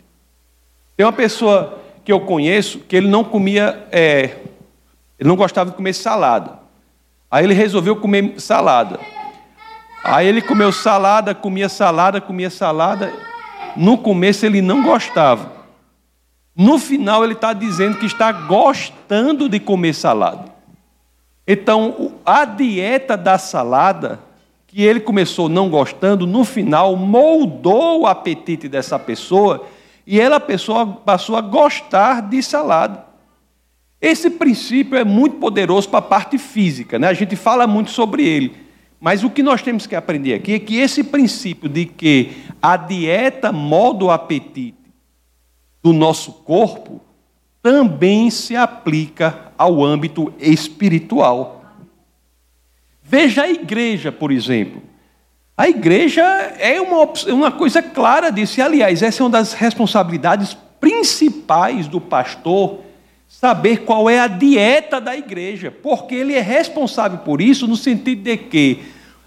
Tem 0.96 1.06
uma 1.06 1.12
pessoa 1.12 1.78
que 2.04 2.10
eu 2.10 2.18
conheço 2.18 2.80
que 2.80 2.96
ele 2.96 3.06
não 3.06 3.22
comia, 3.22 3.86
é, 3.92 4.38
ele 5.20 5.28
não 5.28 5.36
gostava 5.36 5.70
de 5.70 5.76
comer 5.76 5.92
salada. 5.92 6.58
Aí 7.30 7.44
ele 7.44 7.54
resolveu 7.54 7.94
comer 7.94 8.40
salada. 8.40 8.98
Aí 10.02 10.26
ele 10.26 10.42
comeu 10.42 10.72
salada, 10.72 11.32
comia 11.32 11.68
salada, 11.68 12.20
comia 12.20 12.50
salada. 12.50 13.12
No 13.76 13.96
começo 13.96 14.44
ele 14.44 14.60
não 14.60 14.82
gostava. 14.82 15.52
No 16.56 16.76
final 16.76 17.22
ele 17.22 17.34
está 17.34 17.52
dizendo 17.52 17.98
que 17.98 18.06
está 18.06 18.32
gostando 18.32 19.48
de 19.48 19.60
comer 19.60 19.94
salada. 19.94 20.53
Então, 21.46 22.12
a 22.24 22.44
dieta 22.44 23.16
da 23.16 23.36
salada, 23.38 24.20
que 24.66 24.82
ele 24.82 25.00
começou 25.00 25.48
não 25.48 25.68
gostando, 25.68 26.26
no 26.26 26.44
final 26.44 26.96
moldou 26.96 28.02
o 28.02 28.06
apetite 28.06 28.68
dessa 28.68 28.98
pessoa 28.98 29.66
e 30.06 30.20
ela 30.20 30.40
pessoa 30.40 30.86
passou 30.86 31.36
a 31.36 31.40
gostar 31.40 32.22
de 32.22 32.42
salada. 32.42 33.04
Esse 34.00 34.28
princípio 34.30 34.98
é 34.98 35.04
muito 35.04 35.36
poderoso 35.36 35.88
para 35.88 35.98
a 35.98 36.02
parte 36.02 36.36
física, 36.38 36.98
né? 36.98 37.08
a 37.08 37.14
gente 37.14 37.36
fala 37.36 37.66
muito 37.66 37.90
sobre 37.90 38.26
ele. 38.26 38.64
Mas 39.00 39.22
o 39.22 39.30
que 39.30 39.42
nós 39.42 39.60
temos 39.60 39.86
que 39.86 39.94
aprender 39.94 40.34
aqui 40.34 40.54
é 40.54 40.58
que 40.58 40.76
esse 40.76 41.04
princípio 41.04 41.68
de 41.68 41.84
que 41.84 42.32
a 42.60 42.76
dieta 42.76 43.52
molda 43.52 44.06
o 44.06 44.10
apetite 44.10 44.78
do 45.82 45.92
nosso 45.92 46.32
corpo 46.32 47.00
também 47.64 48.28
se 48.28 48.54
aplica 48.54 49.50
ao 49.56 49.82
âmbito 49.82 50.34
espiritual. 50.38 51.64
Veja 53.02 53.44
a 53.44 53.48
igreja, 53.48 54.12
por 54.12 54.30
exemplo. 54.30 54.82
A 55.56 55.66
igreja 55.66 56.22
é 56.58 56.78
uma, 56.78 57.10
uma 57.28 57.50
coisa 57.50 57.82
clara 57.82 58.30
disso. 58.30 58.60
E, 58.60 58.62
aliás, 58.62 59.02
essa 59.02 59.22
é 59.22 59.24
uma 59.24 59.30
das 59.30 59.54
responsabilidades 59.54 60.54
principais 60.78 61.88
do 61.88 62.02
pastor, 62.02 62.80
saber 63.26 63.78
qual 63.78 64.10
é 64.10 64.18
a 64.18 64.26
dieta 64.26 65.00
da 65.00 65.16
igreja, 65.16 65.70
porque 65.70 66.14
ele 66.14 66.34
é 66.34 66.42
responsável 66.42 67.20
por 67.20 67.40
isso, 67.40 67.66
no 67.66 67.76
sentido 67.76 68.24
de 68.24 68.36
que 68.36 68.82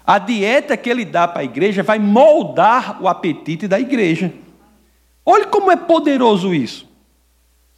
a 0.06 0.20
dieta 0.20 0.76
que 0.76 0.88
ele 0.88 1.04
dá 1.04 1.26
para 1.26 1.40
a 1.40 1.44
igreja 1.44 1.82
vai 1.82 1.98
moldar 1.98 3.02
o 3.02 3.08
apetite 3.08 3.66
da 3.66 3.80
igreja. 3.80 4.32
Olhe 5.26 5.46
como 5.46 5.72
é 5.72 5.76
poderoso 5.76 6.54
isso. 6.54 6.87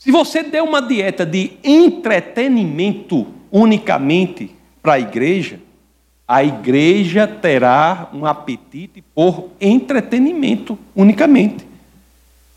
Se 0.01 0.11
você 0.11 0.43
der 0.43 0.63
uma 0.63 0.81
dieta 0.81 1.27
de 1.27 1.53
entretenimento 1.63 3.27
unicamente 3.53 4.51
para 4.83 4.95
a 4.95 4.99
igreja, 4.99 5.61
a 6.27 6.43
igreja 6.43 7.29
terá 7.29 8.09
um 8.11 8.25
apetite 8.25 9.05
por 9.15 9.51
entretenimento 9.61 10.79
unicamente. 10.97 11.67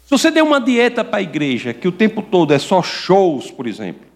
Se 0.06 0.10
você 0.10 0.32
der 0.32 0.42
uma 0.42 0.62
dieta 0.62 1.04
para 1.04 1.18
a 1.18 1.22
igreja 1.22 1.74
que 1.74 1.86
o 1.86 1.92
tempo 1.92 2.22
todo 2.22 2.54
é 2.54 2.60
só 2.60 2.82
shows, 2.82 3.52
por 3.52 3.68
exemplo, 3.68 4.08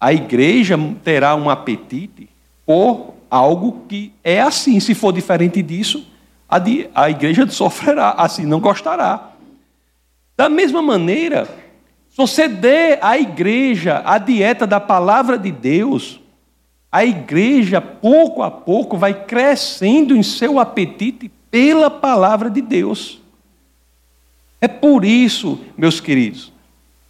a 0.00 0.14
igreja 0.14 0.78
terá 1.04 1.34
um 1.34 1.50
apetite 1.50 2.30
por 2.64 3.12
algo 3.30 3.82
que 3.86 4.10
é 4.24 4.40
assim. 4.40 4.80
Se 4.80 4.94
for 4.94 5.12
diferente 5.12 5.62
disso, 5.62 6.02
a, 6.48 7.10
igreja 7.10 7.46
sofrerá, 7.50 8.12
assim 8.12 8.46
não 8.46 8.58
gostará. 8.58 9.32
Da 10.34 10.48
mesma 10.48 10.80
maneira, 10.80 11.46
você 12.18 12.48
dê 12.48 12.98
à 13.00 13.16
igreja 13.16 14.02
a 14.04 14.18
dieta 14.18 14.66
da 14.66 14.80
palavra 14.80 15.38
de 15.38 15.52
Deus, 15.52 16.18
a 16.90 17.04
igreja, 17.04 17.80
pouco 17.80 18.42
a 18.42 18.50
pouco, 18.50 18.96
vai 18.96 19.14
crescendo 19.24 20.16
em 20.16 20.22
seu 20.24 20.58
apetite 20.58 21.30
pela 21.48 21.88
palavra 21.88 22.50
de 22.50 22.60
Deus. 22.60 23.20
É 24.60 24.66
por 24.66 25.04
isso, 25.04 25.60
meus 25.76 26.00
queridos, 26.00 26.52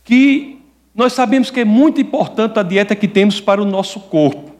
que 0.04 0.60
nós 0.94 1.14
sabemos 1.14 1.50
que 1.50 1.60
é 1.60 1.64
muito 1.64 2.02
importante 2.02 2.58
a 2.58 2.62
dieta 2.62 2.94
que 2.94 3.08
temos 3.08 3.40
para 3.40 3.62
o 3.62 3.64
nosso 3.64 4.00
corpo, 4.00 4.52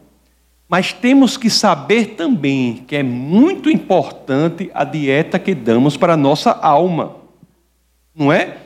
mas 0.66 0.94
temos 0.94 1.36
que 1.36 1.50
saber 1.50 2.14
também 2.16 2.84
que 2.86 2.96
é 2.96 3.02
muito 3.02 3.68
importante 3.68 4.70
a 4.72 4.82
dieta 4.82 5.38
que 5.38 5.54
damos 5.54 5.94
para 5.94 6.14
a 6.14 6.16
nossa 6.16 6.52
alma, 6.52 7.16
não 8.14 8.32
é? 8.32 8.56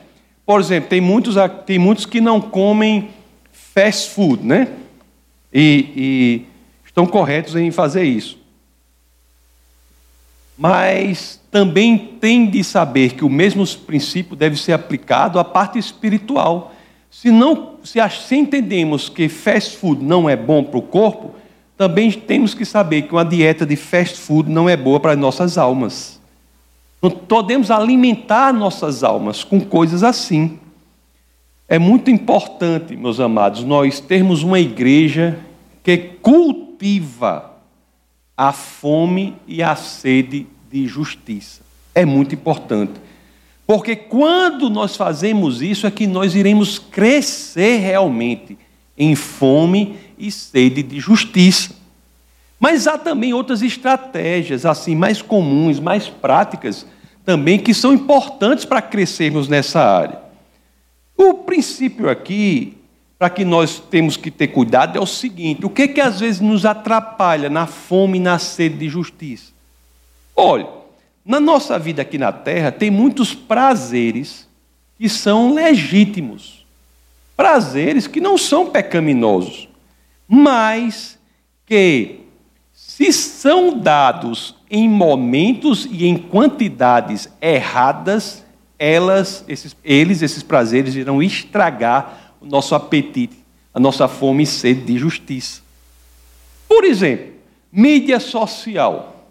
Por 0.45 0.59
exemplo, 0.59 0.89
tem 0.89 0.99
muitos, 0.99 1.35
tem 1.65 1.79
muitos 1.79 2.05
que 2.05 2.19
não 2.19 2.41
comem 2.41 3.09
fast 3.51 4.11
food, 4.11 4.45
né? 4.45 4.67
E, 5.53 5.89
e 5.95 6.45
estão 6.85 7.05
corretos 7.05 7.55
em 7.55 7.71
fazer 7.71 8.03
isso. 8.03 8.37
Mas 10.57 11.39
também 11.49 11.97
tem 11.97 12.49
de 12.49 12.63
saber 12.63 13.13
que 13.13 13.25
o 13.25 13.29
mesmo 13.29 13.65
princípio 13.67 14.35
deve 14.35 14.57
ser 14.57 14.73
aplicado 14.73 15.39
à 15.39 15.43
parte 15.43 15.79
espiritual. 15.79 16.73
Se, 17.09 17.31
não, 17.31 17.75
se, 17.83 17.99
se 18.09 18.35
entendemos 18.35 19.09
que 19.09 19.29
fast 19.29 19.77
food 19.77 20.03
não 20.03 20.29
é 20.29 20.35
bom 20.35 20.63
para 20.63 20.79
o 20.79 20.81
corpo, 20.81 21.35
também 21.77 22.11
temos 22.11 22.53
que 22.53 22.65
saber 22.65 23.03
que 23.03 23.11
uma 23.11 23.25
dieta 23.25 23.65
de 23.65 23.75
fast 23.75 24.17
food 24.17 24.49
não 24.49 24.69
é 24.69 24.77
boa 24.77 24.99
para 24.99 25.13
as 25.13 25.17
nossas 25.17 25.57
almas. 25.57 26.21
Não 27.03 27.11
podemos 27.11 27.69
alimentar 27.69 28.53
nossas 28.53 29.03
almas 29.03 29.43
com 29.43 29.59
coisas 29.59 30.03
assim. 30.03 30.57
É 31.67 31.77
muito 31.77 32.09
importante, 32.09 32.95
meus 32.95 33.19
amados, 33.19 33.61
nós 33.61 33.99
termos 33.99 34.41
uma 34.41 34.57
igreja 34.57 35.37
que 35.83 35.97
cultiva 35.97 37.51
a 38.37 38.53
fome 38.53 39.35
e 39.45 39.61
a 39.61 39.75
sede 39.75 40.47
de 40.71 40.87
justiça. 40.87 41.61
É 41.93 42.05
muito 42.05 42.33
importante. 42.35 42.93
Porque 43.67 43.97
quando 43.97 44.69
nós 44.69 44.95
fazemos 44.95 45.61
isso 45.61 45.85
é 45.85 45.91
que 45.91 46.07
nós 46.07 46.35
iremos 46.35 46.79
crescer 46.79 47.79
realmente 47.79 48.57
em 48.97 49.13
fome 49.13 49.97
e 50.17 50.31
sede 50.31 50.81
de 50.81 51.01
justiça. 51.01 51.75
Mas 52.57 52.87
há 52.87 52.97
também 52.97 53.33
outras 53.33 53.61
estratégias, 53.61 54.65
assim, 54.65 54.95
mais 54.95 55.21
comuns, 55.21 55.81
mais 55.81 56.07
práticas, 56.07 56.87
também, 57.25 57.59
que 57.59 57.73
são 57.73 57.93
importantes 57.93 58.65
para 58.65 58.81
crescermos 58.81 59.47
nessa 59.47 59.81
área. 59.81 60.19
O 61.15 61.33
princípio 61.35 62.09
aqui, 62.09 62.77
para 63.17 63.29
que 63.29 63.45
nós 63.45 63.79
temos 63.79 64.17
que 64.17 64.29
ter 64.29 64.47
cuidado, 64.47 64.97
é 64.97 65.01
o 65.01 65.05
seguinte: 65.05 65.65
o 65.65 65.69
que, 65.69 65.87
que 65.87 66.01
às 66.01 66.19
vezes 66.19 66.41
nos 66.41 66.65
atrapalha 66.65 67.49
na 67.49 67.65
fome 67.65 68.17
e 68.17 68.21
na 68.21 68.39
sede 68.39 68.77
de 68.77 68.89
justiça? 68.89 69.51
Olha, 70.35 70.67
na 71.25 71.39
nossa 71.39 71.79
vida 71.79 72.01
aqui 72.01 72.17
na 72.17 72.31
terra, 72.31 72.71
tem 72.71 72.91
muitos 72.91 73.33
prazeres 73.33 74.47
que 74.97 75.07
são 75.07 75.53
legítimos, 75.53 76.65
prazeres 77.37 78.07
que 78.07 78.19
não 78.19 78.37
são 78.37 78.69
pecaminosos, 78.69 79.69
mas 80.27 81.17
que 81.65 82.22
se 82.95 83.11
são 83.11 83.75
dados 83.75 84.53
em 84.69 84.87
momentos 84.87 85.87
e 85.89 86.05
em 86.05 86.15
quantidades 86.15 87.27
erradas, 87.41 88.45
elas, 88.77 89.43
esses, 89.47 89.75
eles, 89.83 90.21
esses 90.21 90.43
prazeres, 90.43 90.93
irão 90.93 91.19
estragar 91.19 92.35
o 92.39 92.45
nosso 92.45 92.75
apetite, 92.75 93.35
a 93.73 93.79
nossa 93.79 94.07
fome 94.07 94.43
e 94.43 94.45
sede 94.45 94.81
de 94.81 94.99
justiça. 94.99 95.63
Por 96.67 96.83
exemplo, 96.83 97.33
mídia 97.71 98.19
social. 98.19 99.25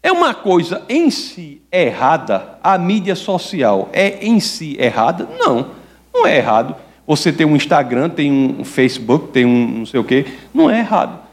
É 0.00 0.12
uma 0.12 0.32
coisa 0.32 0.84
em 0.88 1.10
si 1.10 1.60
errada? 1.72 2.56
A 2.62 2.78
mídia 2.78 3.16
social 3.16 3.88
é 3.92 4.24
em 4.24 4.38
si 4.38 4.76
errada? 4.78 5.28
Não, 5.40 5.72
não 6.14 6.24
é 6.24 6.36
errado. 6.36 6.76
Você 7.04 7.32
tem 7.32 7.44
um 7.44 7.56
Instagram, 7.56 8.10
tem 8.10 8.30
um 8.30 8.62
Facebook, 8.62 9.32
tem 9.32 9.44
um 9.44 9.78
não 9.78 9.86
sei 9.86 9.98
o 9.98 10.04
quê, 10.04 10.24
não 10.54 10.70
é 10.70 10.78
errado. 10.78 11.26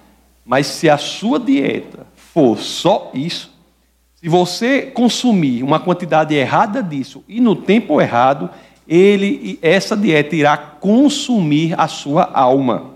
Mas 0.45 0.67
se 0.67 0.89
a 0.89 0.97
sua 0.97 1.39
dieta 1.39 2.05
for 2.15 2.59
só 2.59 3.11
isso, 3.13 3.51
se 4.15 4.29
você 4.29 4.83
consumir 4.83 5.63
uma 5.63 5.79
quantidade 5.79 6.35
errada 6.35 6.83
disso 6.83 7.23
e 7.27 7.41
no 7.41 7.55
tempo 7.55 7.99
errado, 7.99 8.49
ele, 8.87 9.57
essa 9.61 9.97
dieta 9.97 10.35
irá 10.35 10.55
consumir 10.55 11.79
a 11.79 11.87
sua 11.87 12.29
alma. 12.31 12.91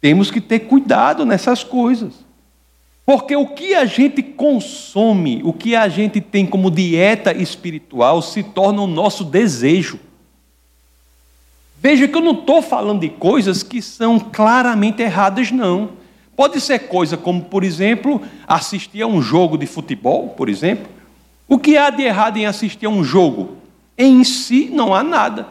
Temos 0.00 0.30
que 0.30 0.40
ter 0.40 0.60
cuidado 0.60 1.24
nessas 1.24 1.64
coisas. 1.64 2.24
Porque 3.04 3.34
o 3.34 3.48
que 3.48 3.74
a 3.74 3.84
gente 3.84 4.22
consome, 4.22 5.40
o 5.44 5.52
que 5.52 5.74
a 5.74 5.88
gente 5.88 6.20
tem 6.20 6.46
como 6.46 6.70
dieta 6.70 7.32
espiritual, 7.32 8.22
se 8.22 8.42
torna 8.42 8.82
o 8.82 8.86
nosso 8.86 9.24
desejo. 9.24 9.98
Veja 11.78 12.06
que 12.06 12.16
eu 12.16 12.20
não 12.20 12.32
estou 12.32 12.62
falando 12.62 13.00
de 13.00 13.08
coisas 13.08 13.64
que 13.64 13.82
são 13.82 14.20
claramente 14.20 15.02
erradas, 15.02 15.50
não. 15.50 16.01
Pode 16.36 16.60
ser 16.60 16.80
coisa 16.80 17.16
como, 17.16 17.42
por 17.42 17.62
exemplo, 17.62 18.22
assistir 18.46 19.02
a 19.02 19.06
um 19.06 19.20
jogo 19.20 19.58
de 19.58 19.66
futebol, 19.66 20.30
por 20.30 20.48
exemplo. 20.48 20.88
O 21.46 21.58
que 21.58 21.76
há 21.76 21.90
de 21.90 22.02
errado 22.02 22.38
em 22.38 22.46
assistir 22.46 22.86
a 22.86 22.90
um 22.90 23.04
jogo? 23.04 23.56
Em 23.96 24.24
si 24.24 24.70
não 24.72 24.94
há 24.94 25.02
nada. 25.02 25.48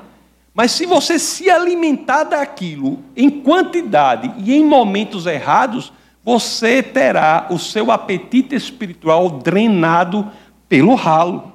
Mas 0.54 0.72
se 0.72 0.86
você 0.86 1.18
se 1.18 1.50
alimentar 1.50 2.24
daquilo 2.24 3.00
em 3.16 3.30
quantidade 3.30 4.34
e 4.38 4.54
em 4.54 4.66
momentos 4.66 5.26
errados, 5.26 5.94
você 6.24 6.84
terá 6.84 7.48
o 7.50 7.58
seu 7.58 7.92
apetite 7.92 8.56
espiritual 8.56 9.30
drenado 9.30 10.30
pelo 10.68 10.94
ralo. 10.96 11.54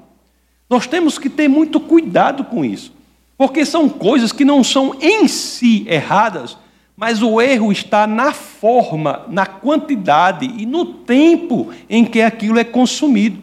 Nós 0.69 0.87
temos 0.87 1.19
que 1.19 1.29
ter 1.29 1.49
muito 1.49 1.79
cuidado 1.79 2.45
com 2.45 2.65
isso, 2.65 2.93
porque 3.37 3.65
são 3.65 3.89
coisas 3.89 4.33
que 4.33 4.45
não 4.45 4.65
são 4.65 4.97
em 5.01 5.29
si 5.29 5.87
erradas, 5.89 6.57
mas 6.97 7.23
o 7.23 7.41
erro 7.41 7.71
está 7.71 8.07
na 8.07 8.33
forma, 8.33 9.27
na 9.29 9.45
quantidade 9.45 10.47
e 10.47 10.65
no 10.65 10.87
tempo 10.87 11.71
em 11.91 12.05
que 12.05 12.23
aquilo 12.23 12.59
é 12.59 12.65
consumido. 12.65 13.43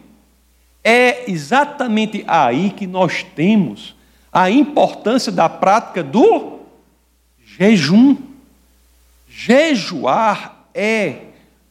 É 0.82 1.30
exatamente 1.30 2.24
aí 2.26 2.70
que 2.70 2.86
nós 2.86 3.22
temos 3.22 3.94
a 4.32 4.50
importância 4.50 5.30
da 5.30 5.48
prática 5.48 6.02
do 6.02 6.58
jejum. 7.56 8.16
Jejuar 9.28 10.66
é 10.74 11.18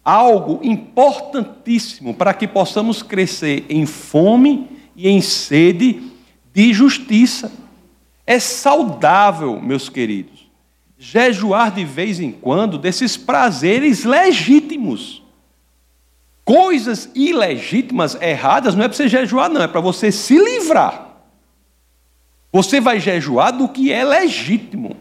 algo 0.04 0.60
importantíssimo 0.63 2.13
para 2.13 2.34
que 2.34 2.48
possamos 2.48 3.04
crescer 3.04 3.66
em 3.70 3.86
fome 3.86 4.70
e 4.96 5.10
em 5.10 5.22
sede 5.22 6.02
de 6.54 6.74
justiça. 6.74 7.52
É 8.25 8.40
saudável, 8.40 9.62
meus 9.62 9.90
queridos, 9.90 10.33
jejuar 11.04 11.70
de 11.70 11.84
vez 11.84 12.22
em 12.22 12.32
quando 12.32 12.78
desses 12.78 13.18
prazeres 13.18 14.06
legítimos. 14.06 15.22
Coisas 16.46 17.10
ilegítimas, 17.14 18.16
erradas, 18.22 18.74
não 18.74 18.86
é 18.86 18.88
para 18.88 18.96
você 18.96 19.10
jejuar, 19.10 19.50
não, 19.50 19.62
é 19.62 19.68
para 19.68 19.82
você 19.82 20.14
se 20.14 20.38
livrar. 20.38 21.10
Você 22.54 22.80
vai 22.80 23.02
jejuar 23.02 23.52
do 23.52 23.68
que 23.68 23.92
é 23.92 24.04
legítimo. 24.06 24.96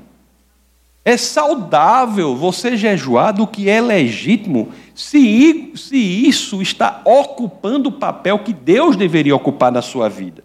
É 1.04 1.16
saudável 1.16 2.34
você 2.34 2.76
jejuar 2.76 3.32
do 3.32 3.46
que 3.46 3.68
é 3.68 3.80
legítimo, 3.80 4.70
se, 4.94 5.72
se 5.76 5.96
isso 5.96 6.60
está 6.60 7.00
ocupando 7.04 7.90
o 7.90 7.92
papel 7.92 8.40
que 8.40 8.52
Deus 8.52 8.96
deveria 8.96 9.36
ocupar 9.36 9.70
na 9.70 9.82
sua 9.82 10.08
vida. 10.08 10.42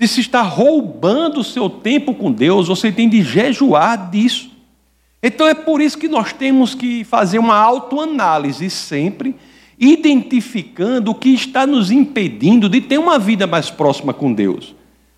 Se 0.00 0.08
se 0.08 0.20
está 0.20 0.42
roubando 0.42 1.40
o 1.40 1.44
seu 1.44 1.70
tempo 1.70 2.12
com 2.12 2.32
Deus, 2.32 2.66
você 2.66 2.90
tem 2.90 3.08
de 3.08 3.22
jejuar 3.22 4.10
disso. 4.10 4.53
Então 5.26 5.48
é 5.48 5.54
por 5.54 5.80
isso 5.80 5.96
que 5.96 6.06
nós 6.06 6.34
temos 6.34 6.74
que 6.74 7.02
fazer 7.02 7.38
uma 7.38 7.56
autoanálise 7.56 8.68
sempre 8.68 9.34
identificando 9.78 11.12
o 11.12 11.14
que 11.14 11.30
está 11.30 11.66
nos 11.66 11.90
impedindo 11.90 12.68
de 12.68 12.82
ter 12.82 12.98
uma 12.98 13.18
vida 13.18 13.46
mais 13.46 13.70
próxima 13.70 14.12
com 14.12 14.30
Deus. 14.30 14.74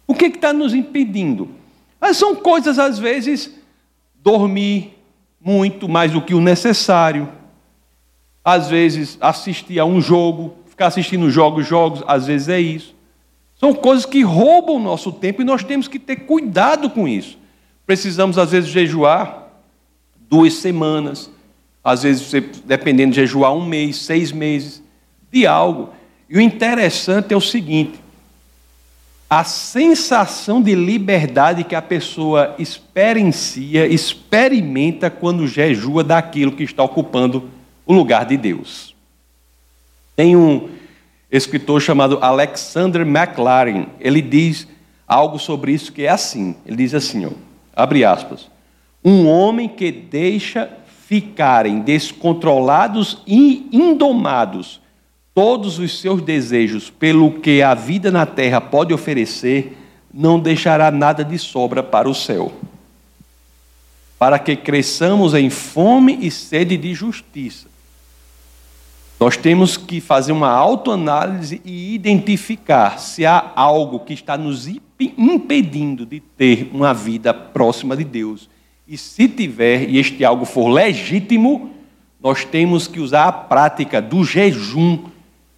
O 0.06 0.14
que 0.14 0.26
está 0.26 0.52
nos 0.52 0.74
impedindo? 0.74 1.48
Mas 2.00 2.16
são 2.16 2.36
coisas, 2.36 2.78
às 2.78 3.00
vezes, 3.00 3.52
dormir 4.22 4.96
muito 5.40 5.88
mais 5.88 6.12
do 6.12 6.22
que 6.22 6.34
o 6.34 6.40
necessário, 6.40 7.28
às 8.44 8.68
vezes 8.68 9.18
assistir 9.20 9.80
a 9.80 9.84
um 9.84 10.00
jogo, 10.00 10.54
ficar 10.66 10.86
assistindo 10.86 11.28
jogos, 11.28 11.66
jogos, 11.66 12.04
às 12.06 12.28
vezes 12.28 12.48
é 12.48 12.60
isso. 12.60 12.94
São 13.56 13.74
coisas 13.74 14.06
que 14.06 14.22
roubam 14.22 14.76
o 14.76 14.80
nosso 14.80 15.10
tempo 15.10 15.42
e 15.42 15.44
nós 15.44 15.64
temos 15.64 15.88
que 15.88 15.98
ter 15.98 16.14
cuidado 16.14 16.88
com 16.90 17.08
isso. 17.08 17.36
Precisamos, 17.84 18.38
às 18.38 18.52
vezes, 18.52 18.70
jejuar 18.70 19.45
duas 20.28 20.54
semanas, 20.54 21.30
às 21.82 22.02
vezes, 22.02 22.22
você, 22.22 22.40
dependendo, 22.40 23.14
jejuar 23.14 23.52
um 23.54 23.64
mês, 23.64 23.96
seis 23.96 24.32
meses, 24.32 24.82
de 25.30 25.46
algo. 25.46 25.90
E 26.28 26.36
o 26.36 26.40
interessante 26.40 27.32
é 27.32 27.36
o 27.36 27.40
seguinte: 27.40 28.00
a 29.28 29.44
sensação 29.44 30.62
de 30.62 30.74
liberdade 30.74 31.64
que 31.64 31.74
a 31.74 31.82
pessoa 31.82 32.54
experiencia, 32.58 33.86
experimenta 33.86 35.10
quando 35.10 35.46
jejua 35.46 36.02
daquilo 36.02 36.52
que 36.52 36.62
está 36.62 36.82
ocupando 36.82 37.50
o 37.84 37.92
lugar 37.92 38.24
de 38.24 38.36
Deus. 38.36 38.94
Tem 40.14 40.36
um 40.36 40.68
escritor 41.30 41.80
chamado 41.80 42.18
Alexander 42.20 43.02
McLaren, 43.02 43.86
ele 44.00 44.22
diz 44.22 44.66
algo 45.06 45.38
sobre 45.38 45.72
isso 45.72 45.92
que 45.92 46.04
é 46.04 46.08
assim. 46.08 46.56
Ele 46.64 46.76
diz 46.76 46.94
assim, 46.94 47.26
ó, 47.26 47.30
abre 47.74 48.04
aspas: 48.04 48.48
um 49.08 49.28
homem 49.28 49.68
que 49.68 49.92
deixa 49.92 50.68
ficarem 51.06 51.78
descontrolados 51.78 53.22
e 53.24 53.68
indomados 53.70 54.80
todos 55.32 55.78
os 55.78 56.00
seus 56.00 56.20
desejos 56.20 56.90
pelo 56.90 57.30
que 57.30 57.62
a 57.62 57.72
vida 57.72 58.10
na 58.10 58.26
terra 58.26 58.60
pode 58.60 58.92
oferecer, 58.92 59.78
não 60.12 60.40
deixará 60.40 60.90
nada 60.90 61.24
de 61.24 61.38
sobra 61.38 61.84
para 61.84 62.10
o 62.10 62.14
céu. 62.14 62.52
Para 64.18 64.40
que 64.40 64.56
cresçamos 64.56 65.34
em 65.34 65.50
fome 65.50 66.18
e 66.20 66.28
sede 66.28 66.76
de 66.76 66.92
justiça. 66.92 67.68
Nós 69.20 69.36
temos 69.36 69.76
que 69.76 70.00
fazer 70.00 70.32
uma 70.32 70.50
autoanálise 70.50 71.62
e 71.64 71.94
identificar 71.94 72.98
se 72.98 73.24
há 73.24 73.52
algo 73.54 74.00
que 74.00 74.14
está 74.14 74.36
nos 74.36 74.66
impedindo 74.98 76.04
de 76.04 76.18
ter 76.18 76.68
uma 76.72 76.92
vida 76.92 77.32
próxima 77.32 77.96
de 77.96 78.02
Deus 78.02 78.55
e 78.86 78.96
se 78.96 79.28
tiver, 79.28 79.88
e 79.88 79.98
este 79.98 80.24
algo 80.24 80.44
for 80.44 80.68
legítimo, 80.68 81.70
nós 82.20 82.44
temos 82.44 82.86
que 82.86 83.00
usar 83.00 83.24
a 83.24 83.32
prática 83.32 84.00
do 84.00 84.24
jejum 84.24 85.04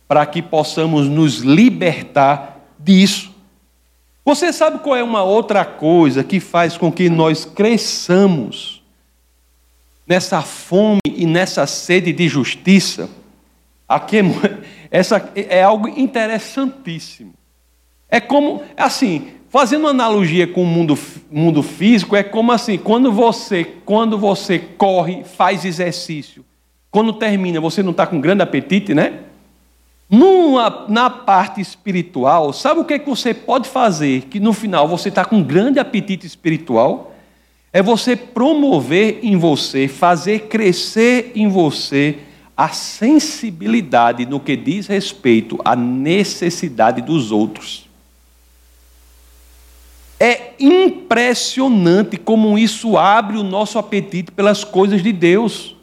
para 0.06 0.24
que 0.24 0.40
possamos 0.40 1.06
nos 1.06 1.38
libertar 1.38 2.60
disso. 2.78 3.34
Você 4.24 4.52
sabe 4.52 4.78
qual 4.78 4.96
é 4.96 5.02
uma 5.02 5.22
outra 5.22 5.64
coisa 5.64 6.24
que 6.24 6.40
faz 6.40 6.76
com 6.76 6.90
que 6.90 7.08
nós 7.08 7.44
cresçamos 7.44 8.82
nessa 10.06 10.42
fome 10.42 11.00
e 11.06 11.26
nessa 11.26 11.66
sede 11.66 12.12
de 12.12 12.28
justiça? 12.28 13.08
Aqui 13.86 14.18
essa 14.90 15.30
é 15.34 15.62
algo 15.62 15.88
interessantíssimo. 15.88 17.34
É 18.10 18.20
como, 18.20 18.62
assim, 18.76 19.28
Fazendo 19.50 19.80
uma 19.80 19.90
analogia 19.90 20.46
com 20.46 20.62
o 20.62 20.66
mundo, 20.66 20.98
mundo 21.30 21.62
físico, 21.62 22.14
é 22.14 22.22
como 22.22 22.52
assim, 22.52 22.76
quando 22.76 23.10
você, 23.10 23.64
quando 23.64 24.18
você 24.18 24.58
corre, 24.58 25.24
faz 25.24 25.64
exercício, 25.64 26.44
quando 26.90 27.14
termina, 27.14 27.58
você 27.58 27.82
não 27.82 27.92
está 27.92 28.06
com 28.06 28.20
grande 28.20 28.42
apetite, 28.42 28.92
né? 28.92 29.20
Numa, 30.10 30.86
na 30.88 31.08
parte 31.08 31.60
espiritual, 31.60 32.52
sabe 32.52 32.80
o 32.80 32.84
que, 32.84 32.94
é 32.94 32.98
que 32.98 33.08
você 33.08 33.32
pode 33.32 33.68
fazer 33.68 34.22
que 34.22 34.38
no 34.38 34.52
final 34.52 34.86
você 34.86 35.08
está 35.08 35.24
com 35.24 35.42
grande 35.42 35.78
apetite 35.78 36.26
espiritual? 36.26 37.14
É 37.72 37.82
você 37.82 38.16
promover 38.16 39.20
em 39.22 39.36
você, 39.36 39.88
fazer 39.88 40.48
crescer 40.48 41.32
em 41.34 41.48
você 41.48 42.18
a 42.56 42.68
sensibilidade 42.68 44.26
no 44.26 44.40
que 44.40 44.56
diz 44.56 44.86
respeito 44.86 45.58
à 45.64 45.76
necessidade 45.76 47.00
dos 47.00 47.30
outros. 47.30 47.87
É 50.20 50.52
impressionante 50.58 52.16
como 52.16 52.58
isso 52.58 52.98
abre 52.98 53.36
o 53.36 53.44
nosso 53.44 53.78
apetite 53.78 54.32
pelas 54.32 54.64
coisas 54.64 55.02
de 55.02 55.12
Deus. 55.12 55.76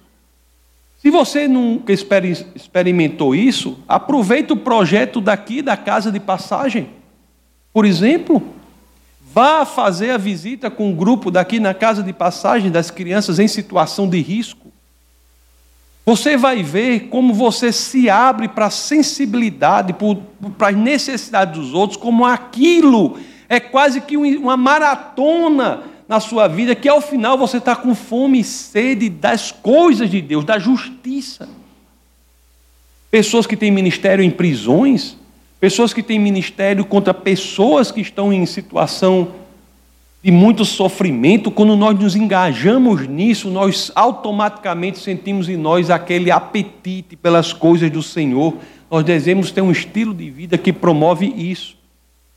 Se 1.01 1.09
você 1.09 1.47
nunca 1.47 1.93
experimentou 1.93 3.33
isso, 3.33 3.77
aproveite 3.87 4.51
o 4.51 4.57
projeto 4.57 5.21
daqui 5.21 5.61
da 5.61 5.77
casa 5.77 6.11
de 6.11 6.19
passagem. 6.19 6.89
Por 7.71 7.85
exemplo, 7.85 8.41
vá 9.33 9.65
fazer 9.65 10.11
a 10.11 10.17
visita 10.17 10.69
com 10.69 10.89
um 10.89 10.95
grupo 10.95 11.31
daqui 11.31 11.59
na 11.59 11.73
casa 11.73 12.03
de 12.03 12.11
passagem 12.11 12.71
das 12.71 12.91
crianças 12.91 13.39
em 13.39 13.47
situação 13.47 14.09
de 14.09 14.19
risco. 14.19 14.65
Você 16.05 16.35
vai 16.35 16.61
ver 16.61 17.07
como 17.07 17.33
você 17.33 17.71
se 17.71 18.09
abre 18.09 18.47
para 18.47 18.67
a 18.67 18.71
sensibilidade, 18.71 19.95
para 20.57 20.69
as 20.69 20.75
necessidades 20.75 21.59
dos 21.59 21.73
outros, 21.73 21.97
como 21.97 22.25
aquilo 22.25 23.17
é 23.47 23.59
quase 23.59 24.01
que 24.01 24.17
uma 24.17 24.57
maratona 24.57 25.83
na 26.07 26.19
sua 26.19 26.47
vida, 26.47 26.75
que 26.75 26.87
ao 26.87 27.01
final 27.01 27.37
você 27.37 27.57
está 27.57 27.75
com 27.75 27.95
fome 27.95 28.39
e 28.39 28.43
sede 28.43 29.09
das 29.09 29.51
coisas 29.51 30.09
de 30.09 30.21
Deus, 30.21 30.45
da 30.45 30.59
justiça. 30.59 31.49
Pessoas 33.09 33.47
que 33.47 33.57
têm 33.57 33.71
ministério 33.71 34.23
em 34.23 34.29
prisões, 34.29 35.17
pessoas 35.59 35.93
que 35.93 36.03
têm 36.03 36.19
ministério 36.19 36.85
contra 36.85 37.13
pessoas 37.13 37.91
que 37.91 38.01
estão 38.01 38.31
em 38.31 38.45
situação 38.45 39.29
de 40.21 40.31
muito 40.31 40.65
sofrimento, 40.65 41.51
quando 41.51 41.75
nós 41.75 41.97
nos 41.99 42.15
engajamos 42.15 43.07
nisso, 43.07 43.49
nós 43.49 43.91
automaticamente 43.95 44.97
sentimos 44.99 45.47
em 45.47 45.55
nós 45.55 45.89
aquele 45.89 46.31
apetite 46.31 47.15
pelas 47.15 47.53
coisas 47.53 47.91
do 47.91 48.01
Senhor. 48.01 48.55
Nós 48.89 49.03
devemos 49.03 49.51
ter 49.51 49.61
um 49.61 49.71
estilo 49.71 50.13
de 50.13 50.29
vida 50.29 50.57
que 50.57 50.73
promove 50.73 51.27
isso 51.27 51.75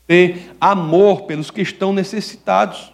ter 0.09 0.55
amor 0.59 1.21
pelos 1.21 1.51
que 1.51 1.61
estão 1.61 1.93
necessitados. 1.93 2.91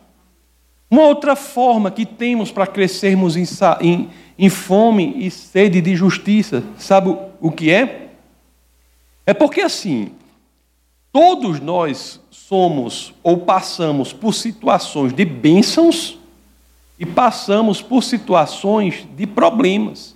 Uma 0.91 1.03
outra 1.03 1.33
forma 1.33 1.89
que 1.89 2.05
temos 2.05 2.51
para 2.51 2.67
crescermos 2.67 3.37
em, 3.37 3.45
em, 3.79 4.09
em 4.37 4.49
fome 4.49 5.13
e 5.15 5.31
sede 5.31 5.79
de 5.79 5.95
justiça, 5.95 6.61
sabe 6.77 7.17
o 7.39 7.49
que 7.49 7.71
é? 7.71 8.09
É 9.25 9.33
porque 9.33 9.61
assim, 9.61 10.11
todos 11.13 11.61
nós 11.61 12.19
somos 12.29 13.13
ou 13.23 13.37
passamos 13.37 14.11
por 14.11 14.33
situações 14.33 15.13
de 15.13 15.23
bênçãos 15.23 16.19
e 16.99 17.05
passamos 17.05 17.81
por 17.81 18.03
situações 18.03 19.07
de 19.15 19.25
problemas. 19.25 20.13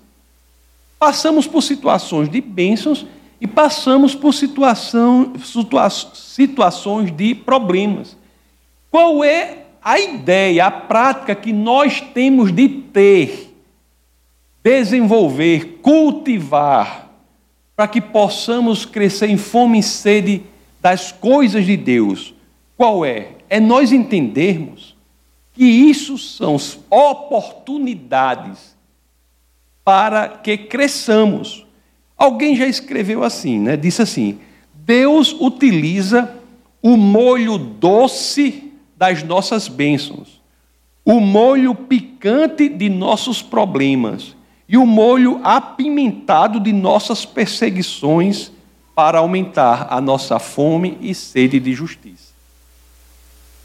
passamos 0.99 1.47
por 1.47 1.61
situações 1.61 2.27
de 2.27 2.41
bênçãos 2.41 3.05
e 3.41 3.47
passamos 3.47 4.13
por 4.13 4.33
situação, 4.33 5.33
situa 5.43 5.89
situações 5.89 7.11
de 7.11 7.33
problemas. 7.33 8.17
Qual 8.91 9.23
é 9.23 9.65
a 9.81 9.99
ideia, 9.99 10.65
a 10.65 10.71
prática 10.71 11.33
que 11.33 11.53
nós 11.53 12.01
temos 12.01 12.51
de 12.51 12.67
ter, 12.67 13.55
desenvolver, 14.63 15.79
cultivar, 15.81 17.09
para 17.75 17.87
que 17.87 18.01
possamos 18.01 18.85
crescer 18.85 19.29
em 19.29 19.37
fome 19.37 19.79
e 19.79 19.83
sede 19.83 20.43
das 20.81 21.13
coisas 21.13 21.65
de 21.65 21.77
Deus? 21.77 22.33
Qual 22.75 23.05
é? 23.05 23.29
É 23.49 23.59
nós 23.59 23.93
entendermos 23.93 24.97
que 25.53 25.63
isso 25.63 26.17
são 26.17 26.57
oportunidades 26.89 28.77
para 29.83 30.27
que 30.27 30.57
cresçamos. 30.57 31.65
Alguém 32.19 32.53
já 32.53 32.67
escreveu 32.67 33.23
assim, 33.23 33.57
né? 33.57 33.77
Disse 33.77 34.01
assim: 34.01 34.39
Deus 34.73 35.33
utiliza 35.39 36.35
o 36.81 36.97
molho 36.97 37.57
doce 37.57 38.73
das 38.97 39.23
nossas 39.23 39.69
bênçãos, 39.69 40.41
o 41.05 41.21
molho 41.21 41.73
picante 41.73 42.67
de 42.67 42.89
nossos 42.89 43.41
problemas 43.41 44.35
e 44.67 44.77
o 44.77 44.85
molho 44.85 45.39
apimentado 45.45 46.59
de 46.59 46.73
nossas 46.73 47.23
perseguições 47.23 48.51
para 48.93 49.19
aumentar 49.19 49.87
a 49.89 50.01
nossa 50.01 50.37
fome 50.39 50.97
e 50.99 51.15
sede 51.15 51.57
de 51.57 51.73
justiça. 51.73 52.33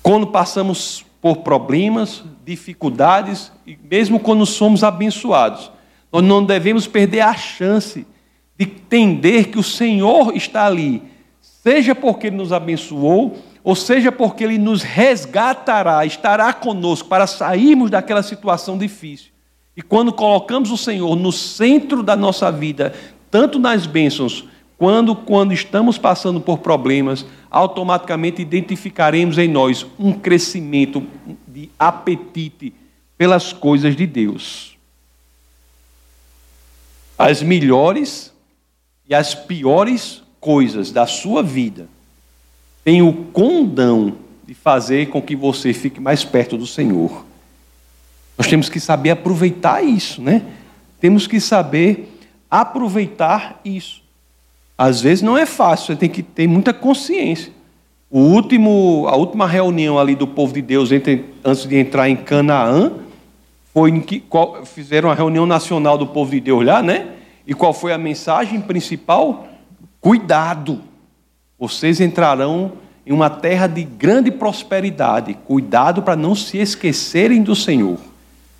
Quando 0.00 0.28
passamos 0.28 1.04
por 1.20 1.38
problemas, 1.38 2.22
dificuldades 2.44 3.50
e 3.66 3.76
mesmo 3.90 4.20
quando 4.20 4.46
somos 4.46 4.84
abençoados, 4.84 5.72
nós 6.12 6.22
não 6.22 6.44
devemos 6.44 6.86
perder 6.86 7.22
a 7.22 7.34
chance 7.34 8.06
de 8.58 8.64
entender 8.64 9.48
que 9.48 9.58
o 9.58 9.62
Senhor 9.62 10.36
está 10.36 10.66
ali, 10.66 11.02
seja 11.40 11.94
porque 11.94 12.28
Ele 12.28 12.36
nos 12.36 12.52
abençoou, 12.52 13.36
ou 13.62 13.74
seja 13.74 14.12
porque 14.12 14.44
Ele 14.44 14.58
nos 14.58 14.82
resgatará, 14.82 16.04
estará 16.04 16.52
conosco 16.52 17.08
para 17.08 17.26
sairmos 17.26 17.90
daquela 17.90 18.22
situação 18.22 18.76
difícil. 18.76 19.32
E 19.76 19.82
quando 19.82 20.12
colocamos 20.12 20.70
o 20.70 20.76
Senhor 20.76 21.16
no 21.16 21.32
centro 21.32 22.02
da 22.02 22.14
nossa 22.14 22.52
vida, 22.52 22.94
tanto 23.30 23.58
nas 23.58 23.86
bênçãos, 23.86 24.44
quando, 24.76 25.16
quando 25.16 25.52
estamos 25.52 25.98
passando 25.98 26.40
por 26.40 26.58
problemas, 26.58 27.24
automaticamente 27.50 28.42
identificaremos 28.42 29.38
em 29.38 29.48
nós 29.48 29.86
um 29.98 30.12
crescimento 30.12 31.02
de 31.46 31.70
apetite 31.78 32.72
pelas 33.16 33.52
coisas 33.52 33.96
de 33.96 34.06
Deus. 34.06 34.76
As 37.16 37.42
melhores 37.42 38.33
e 39.08 39.14
as 39.14 39.34
piores 39.34 40.22
coisas 40.40 40.90
da 40.90 41.06
sua 41.06 41.42
vida 41.42 41.88
têm 42.84 43.02
o 43.02 43.12
condão 43.12 44.16
de 44.46 44.54
fazer 44.54 45.08
com 45.08 45.22
que 45.22 45.34
você 45.34 45.72
fique 45.72 46.00
mais 46.00 46.24
perto 46.24 46.56
do 46.56 46.66
Senhor. 46.66 47.24
Nós 48.36 48.46
temos 48.46 48.68
que 48.68 48.80
saber 48.80 49.10
aproveitar 49.10 49.82
isso, 49.82 50.20
né? 50.20 50.42
Temos 51.00 51.26
que 51.26 51.40
saber 51.40 52.18
aproveitar 52.50 53.60
isso. 53.64 54.02
Às 54.76 55.00
vezes 55.00 55.22
não 55.22 55.38
é 55.38 55.46
fácil, 55.46 55.86
você 55.86 55.96
tem 55.96 56.08
que 56.08 56.22
ter 56.22 56.46
muita 56.46 56.72
consciência. 56.74 57.52
O 58.10 58.20
último, 58.20 59.06
a 59.08 59.16
última 59.16 59.46
reunião 59.46 59.98
ali 59.98 60.14
do 60.14 60.26
povo 60.26 60.52
de 60.52 60.62
Deus 60.62 60.92
entre, 60.92 61.24
antes 61.44 61.66
de 61.66 61.76
entrar 61.76 62.08
em 62.08 62.16
Canaã 62.16 62.92
foi 63.72 63.90
em 63.90 64.00
que 64.00 64.20
qual, 64.20 64.64
fizeram 64.64 65.10
a 65.10 65.14
reunião 65.14 65.46
nacional 65.46 65.98
do 65.98 66.06
povo 66.06 66.30
de 66.30 66.40
Deus 66.40 66.64
lá, 66.64 66.82
né? 66.82 67.13
E 67.46 67.52
qual 67.54 67.72
foi 67.72 67.92
a 67.92 67.98
mensagem 67.98 68.60
principal? 68.60 69.48
Cuidado, 70.00 70.80
vocês 71.58 72.00
entrarão 72.00 72.72
em 73.06 73.12
uma 73.12 73.28
terra 73.28 73.66
de 73.66 73.84
grande 73.84 74.30
prosperidade. 74.30 75.34
Cuidado 75.44 76.02
para 76.02 76.16
não 76.16 76.34
se 76.34 76.58
esquecerem 76.58 77.42
do 77.42 77.54
Senhor. 77.54 77.98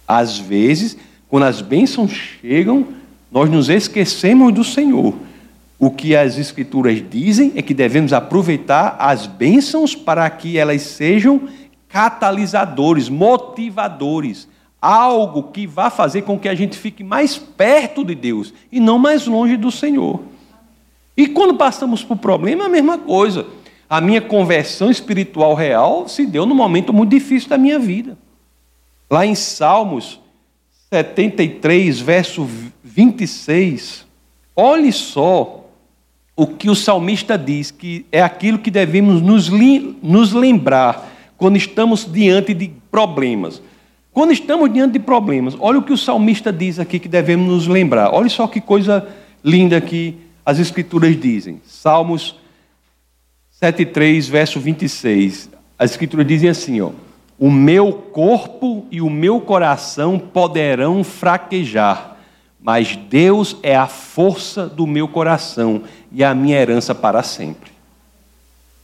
Às 0.07 0.39
vezes, 0.39 0.97
quando 1.29 1.45
as 1.45 1.61
bênçãos 1.61 2.13
chegam, 2.13 2.87
nós 3.33 3.51
nos 3.51 3.69
esquecemos 3.69 4.53
do 4.53 4.63
Senhor. 4.63 5.15
O 5.79 5.91
que 5.91 6.15
as 6.15 6.39
Escrituras 6.39 7.03
dizem 7.11 7.53
é 7.57 7.63
que 7.63 7.75
devemos 7.75 8.13
aproveitar 8.13 8.97
as 8.99 9.27
bênçãos 9.27 9.95
para 9.95 10.29
que 10.31 10.59
elas 10.59 10.83
sejam 10.83 11.49
catalisadores, 11.89 13.09
motivadores 13.09 14.47
algo 14.85 15.45
que 15.45 15.67
vá 15.67 15.89
fazer 15.89 16.23
com 16.23 16.39
que 16.39 16.47
a 16.47 16.55
gente 16.55 16.77
fique 16.77 17.03
mais 17.03 17.39
perto 17.39 18.05
de 18.05 18.15
Deus 18.15 18.53
e 18.71 18.79
não 18.79 18.99
mais 18.99 19.27
longe 19.27 19.57
do 19.57 19.71
Senhor. 19.71 20.21
E 21.17 21.27
quando 21.27 21.55
passamos 21.55 22.05
por 22.05 22.19
problema, 22.19 22.65
é 22.65 22.67
a 22.67 22.71
mesma 22.71 22.99
coisa. 22.99 23.47
A 23.89 23.99
minha 23.99 24.21
conversão 24.21 24.91
espiritual 24.91 25.55
real 25.55 26.07
se 26.07 26.27
deu 26.27 26.45
num 26.45 26.55
momento 26.55 26.93
muito 26.93 27.11
difícil 27.11 27.49
da 27.49 27.57
minha 27.57 27.79
vida. 27.79 28.19
Lá 29.11 29.25
em 29.25 29.35
Salmos 29.35 30.21
73, 30.93 32.01
verso 32.01 32.47
26, 32.83 34.05
olhe 34.55 34.93
só 34.93 35.65
o 36.37 36.47
que 36.47 36.69
o 36.69 36.75
salmista 36.75 37.39
diz, 37.39 37.71
que 37.71 38.05
é 38.13 38.21
aquilo 38.21 38.59
que 38.59 38.71
devemos 38.71 39.23
nos, 39.23 39.49
nos 40.03 40.33
lembrar 40.35 41.11
quando 41.39 41.57
estamos 41.57 42.05
diante 42.11 42.53
de 42.53 42.71
problemas. 42.91 43.63
Quando 44.15 44.33
estamos 44.33 44.73
diante 44.73 44.93
de 44.93 45.01
problemas, 45.01 45.57
olha 45.59 45.81
o 45.81 45.83
que 45.83 45.93
o 45.93 45.99
salmista 45.99 46.53
diz 46.53 46.79
aqui 46.79 47.01
que 47.01 47.09
devemos 47.09 47.49
nos 47.49 47.67
lembrar. 47.67 48.15
Olha 48.15 48.29
só 48.29 48.47
que 48.47 48.61
coisa 48.61 49.09
linda 49.43 49.81
que 49.81 50.17
as 50.47 50.61
escrituras 50.61 51.21
dizem. 51.21 51.61
Salmos 51.67 52.39
7:3, 53.61 54.29
verso 54.29 54.61
26. 54.61 55.51
As 55.77 55.91
escrituras 55.91 56.25
dizem 56.29 56.49
assim, 56.49 56.81
ó: 56.81 56.93
O 57.37 57.51
meu 57.51 57.93
corpo 57.93 58.87
e 58.89 59.01
o 59.01 59.11
meu 59.11 59.41
coração 59.41 60.17
poderão 60.17 61.03
fraquejar, 61.03 62.17
mas 62.63 62.95
Deus 62.95 63.57
é 63.65 63.75
a 63.75 63.89
força 63.89 64.69
do 64.69 64.87
meu 64.87 65.09
coração 65.09 65.83
e 66.13 66.23
a 66.23 66.33
minha 66.33 66.57
herança 66.57 66.95
para 66.95 67.25
sempre. 67.25 67.73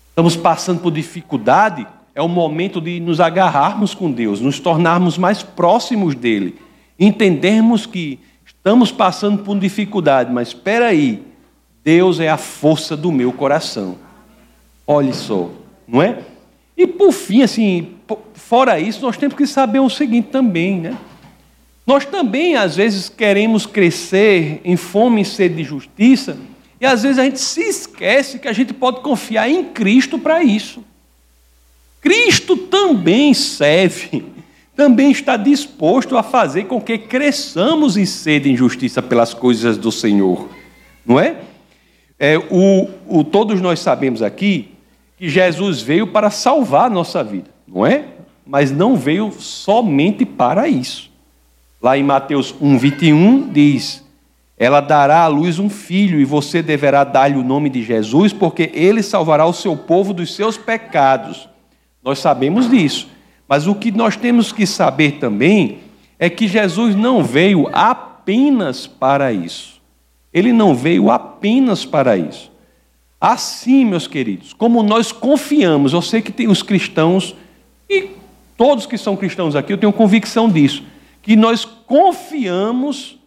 Estamos 0.08 0.36
passando 0.36 0.80
por 0.80 0.90
dificuldade, 0.90 1.86
é 2.14 2.22
o 2.22 2.28
momento 2.28 2.80
de 2.80 3.00
nos 3.00 3.20
agarrarmos 3.20 3.94
com 3.94 4.10
Deus, 4.10 4.40
nos 4.40 4.58
tornarmos 4.58 5.16
mais 5.16 5.42
próximos 5.42 6.14
dele, 6.14 6.56
entendermos 6.98 7.86
que 7.86 8.18
estamos 8.44 8.92
passando 8.92 9.42
por 9.42 9.58
dificuldade, 9.58 10.32
mas 10.32 10.48
espera 10.48 10.86
aí, 10.86 11.22
Deus 11.84 12.20
é 12.20 12.28
a 12.28 12.36
força 12.36 12.96
do 12.96 13.10
meu 13.10 13.32
coração. 13.32 13.96
Olhe 14.86 15.14
só, 15.14 15.50
não 15.86 16.02
é? 16.02 16.18
E 16.76 16.86
por 16.86 17.12
fim, 17.12 17.42
assim, 17.42 17.94
fora 18.34 18.78
isso, 18.78 19.02
nós 19.02 19.16
temos 19.16 19.36
que 19.36 19.46
saber 19.46 19.80
o 19.80 19.88
seguinte 19.88 20.28
também, 20.28 20.80
né? 20.80 20.96
Nós 21.86 22.04
também, 22.04 22.56
às 22.56 22.76
vezes, 22.76 23.08
queremos 23.08 23.66
crescer 23.66 24.60
em 24.64 24.76
fome 24.76 25.22
e 25.22 25.24
sede 25.24 25.56
de 25.56 25.64
justiça, 25.64 26.38
e 26.80 26.86
às 26.86 27.02
vezes 27.02 27.18
a 27.18 27.24
gente 27.24 27.40
se 27.40 27.62
esquece 27.62 28.38
que 28.38 28.48
a 28.48 28.52
gente 28.52 28.72
pode 28.72 29.00
confiar 29.00 29.48
em 29.48 29.64
Cristo 29.64 30.18
para 30.18 30.42
isso. 30.42 30.84
Cristo 32.00 32.56
também 32.56 33.34
serve, 33.34 34.24
também 34.74 35.10
está 35.10 35.36
disposto 35.36 36.16
a 36.16 36.22
fazer 36.22 36.64
com 36.64 36.80
que 36.80 36.96
cresçamos 36.96 37.96
em 37.96 38.06
sede 38.06 38.50
em 38.50 38.56
justiça 38.56 39.02
pelas 39.02 39.34
coisas 39.34 39.76
do 39.76 39.92
Senhor, 39.92 40.48
não 41.04 41.20
é? 41.20 41.36
é 42.18 42.38
o, 42.38 42.88
o, 43.06 43.24
todos 43.24 43.60
nós 43.60 43.80
sabemos 43.80 44.22
aqui 44.22 44.70
que 45.16 45.28
Jesus 45.28 45.82
veio 45.82 46.06
para 46.06 46.30
salvar 46.30 46.86
a 46.86 46.90
nossa 46.90 47.22
vida, 47.22 47.50
não 47.68 47.84
é? 47.84 48.04
Mas 48.46 48.70
não 48.70 48.96
veio 48.96 49.30
somente 49.38 50.24
para 50.24 50.66
isso. 50.66 51.10
Lá 51.80 51.96
em 51.96 52.02
Mateus 52.02 52.54
1,21 52.54 53.52
diz: 53.52 54.04
Ela 54.58 54.80
dará 54.80 55.20
à 55.22 55.26
luz 55.28 55.58
um 55.58 55.70
filho, 55.70 56.20
e 56.20 56.24
você 56.24 56.62
deverá 56.62 57.04
dar-lhe 57.04 57.36
o 57.36 57.44
nome 57.44 57.70
de 57.70 57.82
Jesus, 57.82 58.32
porque 58.32 58.70
ele 58.74 59.02
salvará 59.02 59.46
o 59.46 59.52
seu 59.52 59.76
povo 59.76 60.12
dos 60.12 60.34
seus 60.34 60.56
pecados. 60.56 61.48
Nós 62.02 62.18
sabemos 62.18 62.68
disso. 62.70 63.08
Mas 63.48 63.66
o 63.66 63.74
que 63.74 63.90
nós 63.90 64.16
temos 64.16 64.52
que 64.52 64.66
saber 64.66 65.18
também 65.18 65.78
é 66.18 66.30
que 66.30 66.46
Jesus 66.46 66.94
não 66.94 67.24
veio 67.24 67.68
apenas 67.72 68.86
para 68.86 69.32
isso. 69.32 69.80
Ele 70.32 70.52
não 70.52 70.74
veio 70.74 71.10
apenas 71.10 71.84
para 71.84 72.16
isso. 72.16 72.50
Assim, 73.20 73.84
meus 73.84 74.06
queridos, 74.06 74.52
como 74.52 74.82
nós 74.82 75.12
confiamos, 75.12 75.92
eu 75.92 76.00
sei 76.00 76.22
que 76.22 76.30
tem 76.30 76.48
os 76.48 76.62
cristãos, 76.62 77.34
e 77.88 78.10
todos 78.56 78.86
que 78.86 78.96
são 78.96 79.16
cristãos 79.16 79.56
aqui, 79.56 79.72
eu 79.72 79.78
tenho 79.78 79.92
convicção 79.92 80.48
disso, 80.48 80.84
que 81.20 81.36
nós 81.36 81.64
confiamos 81.64 83.18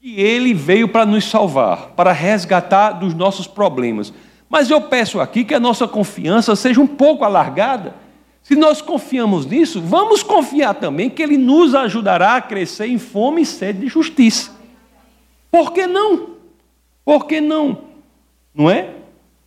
que 0.00 0.20
Ele 0.20 0.54
veio 0.54 0.88
para 0.88 1.04
nos 1.04 1.24
salvar, 1.24 1.90
para 1.94 2.10
resgatar 2.12 2.92
dos 2.92 3.14
nossos 3.14 3.46
problemas. 3.46 4.12
Mas 4.48 4.70
eu 4.70 4.80
peço 4.80 5.20
aqui 5.20 5.44
que 5.44 5.54
a 5.54 5.60
nossa 5.60 5.86
confiança 5.86 6.56
seja 6.56 6.80
um 6.80 6.86
pouco 6.86 7.24
alargada 7.24 8.07
se 8.48 8.56
nós 8.56 8.80
confiamos 8.80 9.44
nisso, 9.44 9.78
vamos 9.78 10.22
confiar 10.22 10.72
também 10.72 11.10
que 11.10 11.22
Ele 11.22 11.36
nos 11.36 11.74
ajudará 11.74 12.36
a 12.36 12.40
crescer 12.40 12.86
em 12.86 12.96
fome 12.96 13.42
e 13.42 13.44
sede 13.44 13.80
de 13.80 13.88
justiça. 13.88 14.52
Por 15.50 15.70
que 15.70 15.86
não? 15.86 16.30
Por 17.04 17.26
que 17.26 17.42
não? 17.42 17.76
Não 18.54 18.70
é? 18.70 18.94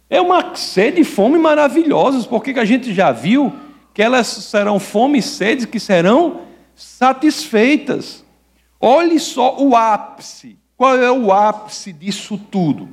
É 0.07 0.21
uma 0.21 0.53
sede 0.53 1.01
e 1.01 1.03
fome 1.03 1.39
maravilhosas, 1.39 2.27
porque 2.27 2.51
a 2.51 2.63
gente 2.63 2.93
já 2.93 3.11
viu 3.11 3.51
que 3.91 4.03
elas 4.03 4.27
serão 4.27 4.79
fome 4.79 5.17
e 5.17 5.23
sede 5.23 5.65
que 5.65 5.79
serão 5.79 6.41
satisfeitas. 6.75 8.23
Olhe 8.79 9.19
só 9.19 9.57
o 9.57 9.75
ápice. 9.75 10.59
Qual 10.77 10.95
é 10.95 11.11
o 11.11 11.33
ápice 11.33 11.91
disso 11.91 12.39
tudo? 12.51 12.87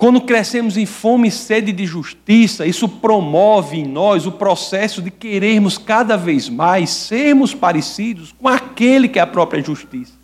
Quando 0.00 0.22
crescemos 0.22 0.78
em 0.78 0.86
fome 0.86 1.28
e 1.28 1.30
sede 1.30 1.72
de 1.72 1.84
justiça, 1.84 2.66
isso 2.66 2.88
promove 2.88 3.76
em 3.76 3.86
nós 3.86 4.24
o 4.24 4.32
processo 4.32 5.02
de 5.02 5.10
querermos 5.10 5.76
cada 5.76 6.16
vez 6.16 6.48
mais 6.48 6.88
sermos 6.88 7.54
parecidos 7.54 8.32
com 8.32 8.48
aquele 8.48 9.08
que 9.10 9.18
é 9.18 9.22
a 9.22 9.26
própria 9.26 9.62
justiça. 9.62 10.14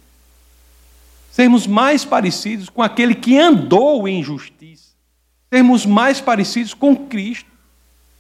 Sermos 1.31 1.67
mais 1.67 2.07
parecidos 2.07 2.71
com 2.71 2.83
aquele 2.83 3.15
que 3.15 3.39
andou 3.39 4.09
em 4.09 4.23
justiça. 4.23 4.93
Sermos 5.53 5.85
mais 5.85 6.23
parecidos 6.23 6.73
com 6.73 6.97
Cristo. 6.97 7.51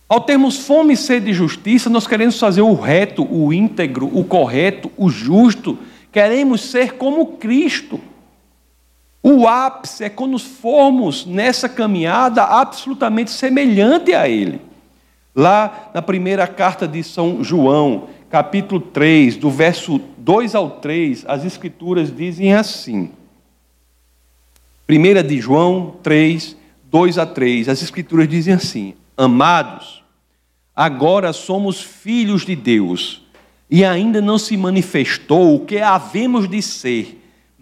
Ao 0.06 0.20
termos 0.20 0.58
fome 0.58 0.92
e 0.92 0.96
sede 0.98 1.24
de 1.24 1.32
justiça, 1.32 1.88
nós 1.88 2.06
queremos 2.06 2.38
fazer 2.38 2.60
o 2.60 2.74
reto, 2.74 3.26
o 3.34 3.50
íntegro, 3.50 4.10
o 4.12 4.22
correto, 4.24 4.92
o 4.94 5.08
justo. 5.08 5.78
Queremos 6.12 6.60
ser 6.60 6.96
como 6.96 7.38
Cristo. 7.38 7.98
O 9.28 9.48
ápice 9.48 10.04
é 10.04 10.08
quando 10.08 10.38
formos 10.38 11.26
nessa 11.26 11.68
caminhada 11.68 12.44
absolutamente 12.44 13.32
semelhante 13.32 14.14
a 14.14 14.28
Ele. 14.28 14.60
Lá 15.34 15.90
na 15.92 16.00
primeira 16.00 16.46
carta 16.46 16.86
de 16.86 17.02
São 17.02 17.42
João, 17.42 18.06
capítulo 18.30 18.80
3, 18.80 19.36
do 19.36 19.50
verso 19.50 20.00
2 20.18 20.54
ao 20.54 20.70
3, 20.70 21.24
as 21.26 21.44
Escrituras 21.44 22.14
dizem 22.14 22.54
assim. 22.54 23.10
Primeira 24.86 25.24
de 25.24 25.40
João 25.40 25.96
3, 26.04 26.56
2 26.84 27.18
a 27.18 27.26
3, 27.26 27.68
as 27.68 27.82
Escrituras 27.82 28.28
dizem 28.28 28.54
assim: 28.54 28.94
Amados, 29.16 30.04
agora 30.72 31.32
somos 31.32 31.82
filhos 31.82 32.46
de 32.46 32.54
Deus, 32.54 33.26
e 33.68 33.84
ainda 33.84 34.20
não 34.20 34.38
se 34.38 34.56
manifestou 34.56 35.56
o 35.56 35.66
que 35.66 35.78
havemos 35.78 36.48
de 36.48 36.62
ser, 36.62 37.15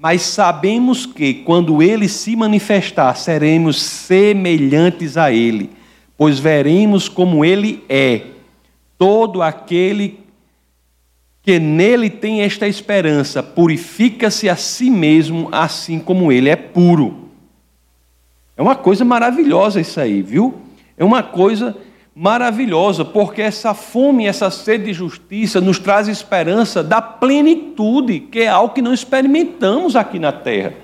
mas 0.04 0.20
sabemos 0.20 1.06
que, 1.06 1.32
quando 1.32 1.82
ele 1.82 2.10
se 2.10 2.36
manifestar, 2.36 3.16
seremos 3.16 3.80
semelhantes 3.80 5.16
a 5.16 5.32
ele, 5.32 5.70
pois 6.14 6.38
veremos 6.38 7.08
como 7.08 7.42
ele 7.42 7.82
é. 7.88 8.20
Todo 8.98 9.40
aquele 9.40 10.20
que 11.42 11.58
nele 11.58 12.10
tem 12.10 12.42
esta 12.42 12.68
esperança 12.68 13.42
purifica-se 13.42 14.46
a 14.46 14.56
si 14.56 14.90
mesmo, 14.90 15.48
assim 15.50 15.98
como 15.98 16.30
ele 16.30 16.50
é 16.50 16.56
puro. 16.56 17.30
É 18.58 18.60
uma 18.60 18.76
coisa 18.76 19.06
maravilhosa 19.06 19.80
isso 19.80 19.98
aí, 19.98 20.20
viu? 20.20 20.54
É 20.98 21.04
uma 21.04 21.22
coisa 21.22 21.74
maravilhosa, 22.14 23.05
porque 23.05 23.42
essa 23.42 23.74
fome, 23.74 24.27
essa 24.27 24.50
sede 24.50 24.85
de 24.85 24.92
justiça 24.92 25.61
nos 25.61 25.79
traz 25.79 26.07
esperança 26.07 26.83
da 26.83 27.03
plenitude, 27.03 28.20
que 28.20 28.40
é 28.40 28.48
algo 28.48 28.72
que 28.72 28.83
não 28.83 28.94
experimentamos 28.94 29.96
aqui 29.96 30.18
na 30.18 30.31
terra. 30.31 30.74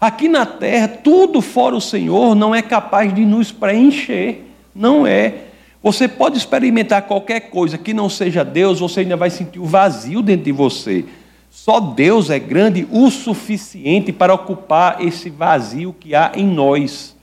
Aqui 0.00 0.28
na 0.28 0.46
terra, 0.46 0.88
tudo 0.88 1.42
fora 1.42 1.76
o 1.76 1.80
Senhor 1.80 2.34
não 2.34 2.54
é 2.54 2.62
capaz 2.62 3.12
de 3.12 3.26
nos 3.26 3.52
preencher. 3.52 4.46
Não 4.74 5.06
é. 5.06 5.34
Você 5.82 6.08
pode 6.08 6.38
experimentar 6.38 7.02
qualquer 7.02 7.40
coisa 7.50 7.76
que 7.76 7.92
não 7.92 8.08
seja 8.08 8.42
Deus, 8.42 8.80
você 8.80 9.00
ainda 9.00 9.16
vai 9.16 9.28
sentir 9.28 9.58
o 9.58 9.66
vazio 9.66 10.22
dentro 10.22 10.44
de 10.44 10.52
você. 10.52 11.04
Só 11.50 11.80
Deus 11.80 12.30
é 12.30 12.38
grande 12.38 12.86
o 12.90 13.10
suficiente 13.10 14.12
para 14.12 14.32
ocupar 14.32 15.04
esse 15.04 15.28
vazio 15.28 15.94
que 15.98 16.14
há 16.14 16.32
em 16.34 16.46
nós. 16.46 17.14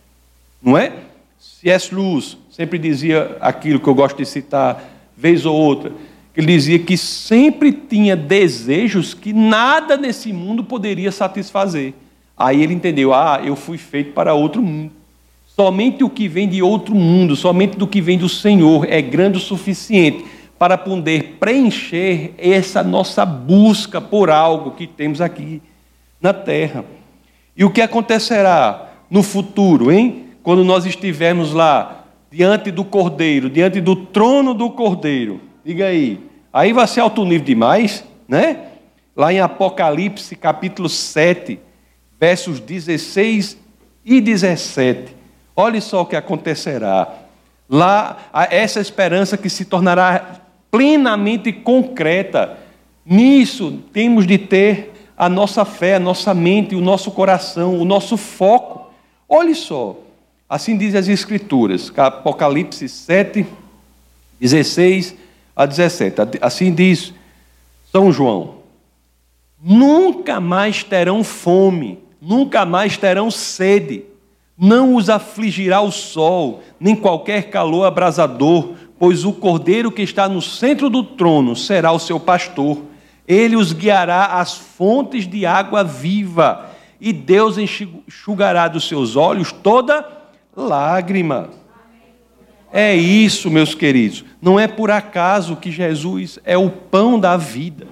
Não 0.61 0.77
é? 0.77 0.91
C.S. 1.39 1.93
Lewis 1.93 2.37
sempre 2.57 2.79
dizia 2.79 3.37
aquilo 3.39 3.79
que 3.79 3.87
eu 3.87 3.93
gosto 3.93 4.17
de 4.17 4.25
citar, 4.25 4.83
vez 5.15 5.45
ou 5.45 5.55
outra. 5.55 5.91
Ele 6.35 6.47
dizia 6.47 6.79
que 6.79 6.97
sempre 6.97 7.71
tinha 7.71 8.15
desejos 8.15 9.13
que 9.13 9.31
nada 9.31 9.95
nesse 9.95 10.33
mundo 10.33 10.63
poderia 10.63 11.11
satisfazer. 11.11 11.93
Aí 12.35 12.63
ele 12.63 12.73
entendeu: 12.73 13.13
ah, 13.13 13.39
eu 13.45 13.55
fui 13.55 13.77
feito 13.77 14.11
para 14.13 14.33
outro 14.33 14.59
mundo. 14.59 14.91
Somente 15.45 16.03
o 16.03 16.09
que 16.09 16.27
vem 16.27 16.49
de 16.49 16.63
outro 16.63 16.95
mundo, 16.95 17.35
somente 17.35 17.77
do 17.77 17.85
que 17.85 18.01
vem 18.01 18.17
do 18.17 18.27
Senhor 18.27 18.87
é 18.89 19.03
grande 19.03 19.37
o 19.37 19.41
suficiente 19.41 20.25
para 20.57 20.79
poder 20.79 21.37
preencher 21.39 22.33
essa 22.39 22.81
nossa 22.81 23.23
busca 23.23 24.01
por 24.01 24.31
algo 24.31 24.71
que 24.71 24.87
temos 24.87 25.21
aqui 25.21 25.61
na 26.19 26.33
terra. 26.33 26.83
E 27.55 27.63
o 27.63 27.69
que 27.69 27.81
acontecerá 27.81 28.93
no 29.11 29.21
futuro, 29.21 29.91
hein? 29.91 30.25
Quando 30.41 30.63
nós 30.63 30.87
estivermos 30.87 31.53
lá 31.53 31.96
diante 32.31 32.71
do 32.71 32.83
Cordeiro, 32.83 33.49
diante 33.49 33.81
do 33.81 33.95
trono 33.95 34.53
do 34.53 34.69
Cordeiro. 34.69 35.39
Diga 35.63 35.87
aí. 35.87 36.19
Aí 36.51 36.73
vai 36.73 36.87
ser 36.87 37.01
alto 37.01 37.23
nível 37.23 37.45
demais, 37.45 38.03
né? 38.27 38.65
Lá 39.15 39.33
em 39.33 39.39
Apocalipse, 39.39 40.35
capítulo 40.35 40.89
7, 40.89 41.59
versos 42.19 42.59
16 42.59 43.57
e 44.05 44.21
17. 44.21 45.15
Olhe 45.55 45.81
só 45.81 46.01
o 46.01 46.05
que 46.05 46.15
acontecerá. 46.15 47.07
Lá, 47.69 48.17
essa 48.49 48.79
esperança 48.79 49.37
que 49.37 49.49
se 49.49 49.65
tornará 49.65 50.41
plenamente 50.71 51.51
concreta. 51.51 52.57
Nisso 53.05 53.83
temos 53.91 54.27
de 54.27 54.37
ter 54.37 54.93
a 55.17 55.27
nossa 55.27 55.65
fé, 55.65 55.95
a 55.95 55.99
nossa 55.99 56.33
mente, 56.33 56.75
o 56.75 56.81
nosso 56.81 57.11
coração, 57.11 57.79
o 57.79 57.85
nosso 57.85 58.17
foco. 58.17 58.91
Olhe 59.27 59.55
só, 59.55 59.97
Assim 60.49 60.77
diz 60.77 60.95
as 60.95 61.09
Escrituras, 61.09 61.91
Apocalipse 61.97 62.87
7, 62.87 63.45
16 64.39 65.13
a 65.53 65.65
17. 65.65 66.39
Assim 66.41 66.73
diz 66.73 67.13
São 67.91 68.13
João: 68.13 68.59
Nunca 69.61 70.39
mais 70.39 70.85
terão 70.85 71.21
fome, 71.21 71.99
nunca 72.21 72.65
mais 72.65 72.95
terão 72.95 73.29
sede, 73.29 74.05
não 74.57 74.95
os 74.95 75.09
afligirá 75.09 75.81
o 75.81 75.91
sol, 75.91 76.63
nem 76.79 76.95
qualquer 76.95 77.49
calor 77.49 77.83
abrasador, 77.83 78.73
pois 78.97 79.25
o 79.25 79.33
cordeiro 79.33 79.91
que 79.91 80.01
está 80.01 80.29
no 80.29 80.41
centro 80.41 80.89
do 80.89 81.03
trono 81.03 81.57
será 81.57 81.91
o 81.91 81.99
seu 81.99 82.21
pastor. 82.21 82.83
Ele 83.27 83.57
os 83.57 83.73
guiará 83.73 84.39
às 84.39 84.53
fontes 84.53 85.27
de 85.27 85.45
água 85.45 85.83
viva, 85.83 86.69
e 87.01 87.11
Deus 87.11 87.57
enxugará 87.57 88.69
dos 88.69 88.87
seus 88.87 89.17
olhos 89.17 89.51
toda 89.51 90.16
lágrima. 90.57 91.51
É 92.73 92.95
isso, 92.95 93.49
meus 93.49 93.75
queridos. 93.75 94.25
Não 94.41 94.59
é 94.59 94.67
por 94.67 94.91
acaso 94.91 95.55
que 95.55 95.71
Jesus 95.71 96.39
é 96.43 96.57
o 96.57 96.69
pão 96.69 97.19
da 97.19 97.37
vida. 97.37 97.87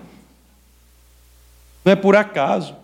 Não 1.83 1.93
é 1.93 1.95
por 1.95 2.15
acaso. 2.15 2.75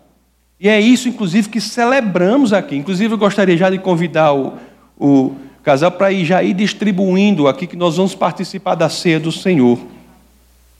E 0.58 0.68
é 0.68 0.80
isso, 0.80 1.08
inclusive, 1.08 1.48
que 1.48 1.60
celebramos 1.60 2.52
aqui. 2.52 2.76
Inclusive, 2.76 3.12
eu 3.12 3.18
gostaria 3.18 3.56
já 3.56 3.68
de 3.68 3.78
convidar 3.78 4.32
o, 4.32 4.56
o 4.96 5.34
casal 5.62 5.90
para 5.90 6.12
ir 6.12 6.24
já 6.24 6.42
ir 6.42 6.54
distribuindo 6.54 7.48
aqui, 7.48 7.66
que 7.66 7.76
nós 7.76 7.96
vamos 7.96 8.14
participar 8.14 8.76
da 8.76 8.88
ceia 8.88 9.18
do 9.18 9.32
Senhor. 9.32 9.78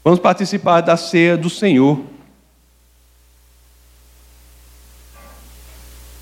Vamos 0.03 0.19
participar 0.19 0.81
da 0.81 0.95
ceia 0.95 1.35
do 1.35 1.49
Senhor. 1.49 1.99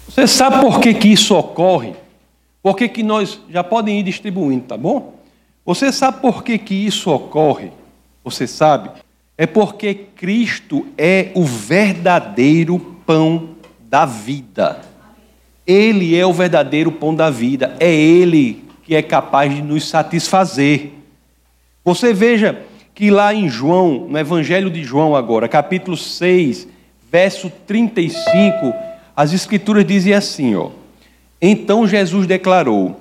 Você 0.07 0.27
sabe 0.27 0.59
por 0.59 0.79
que, 0.81 0.93
que 0.93 1.07
isso 1.07 1.35
ocorre? 1.35 1.95
Por 2.61 2.75
que, 2.75 2.87
que 2.87 3.03
nós 3.03 3.39
já 3.49 3.63
podem 3.63 3.99
ir 3.99 4.03
distribuindo, 4.03 4.65
tá 4.65 4.77
bom? 4.77 5.15
Você 5.65 5.91
sabe 5.91 6.21
por 6.21 6.43
que, 6.43 6.57
que 6.57 6.75
isso 6.75 7.09
ocorre? 7.09 7.71
Você 8.23 8.45
sabe? 8.45 8.89
É 9.37 9.47
porque 9.47 9.93
Cristo 9.93 10.85
é 10.97 11.31
o 11.33 11.43
verdadeiro 11.43 12.79
pão 13.05 13.49
da 13.79 14.05
vida. 14.05 14.81
Ele 15.65 16.15
é 16.15 16.25
o 16.25 16.33
verdadeiro 16.33 16.91
pão 16.91 17.15
da 17.15 17.29
vida. 17.29 17.75
É 17.79 17.91
Ele 17.91 18.63
que 18.83 18.95
é 18.95 19.01
capaz 19.01 19.53
de 19.53 19.61
nos 19.61 19.87
satisfazer. 19.87 20.91
Você 21.83 22.13
veja 22.13 22.61
que 22.93 23.09
lá 23.09 23.33
em 23.33 23.49
João, 23.49 24.07
no 24.07 24.19
Evangelho 24.19 24.69
de 24.69 24.83
João, 24.83 25.15
agora, 25.15 25.47
capítulo 25.47 25.97
6, 25.97 26.67
verso 27.11 27.51
35, 27.65 28.73
as 29.15 29.33
Escrituras 29.33 29.85
dizem 29.85 30.13
assim: 30.13 30.55
ó. 30.55 30.80
Então 31.41 31.87
Jesus 31.87 32.27
declarou: 32.27 32.95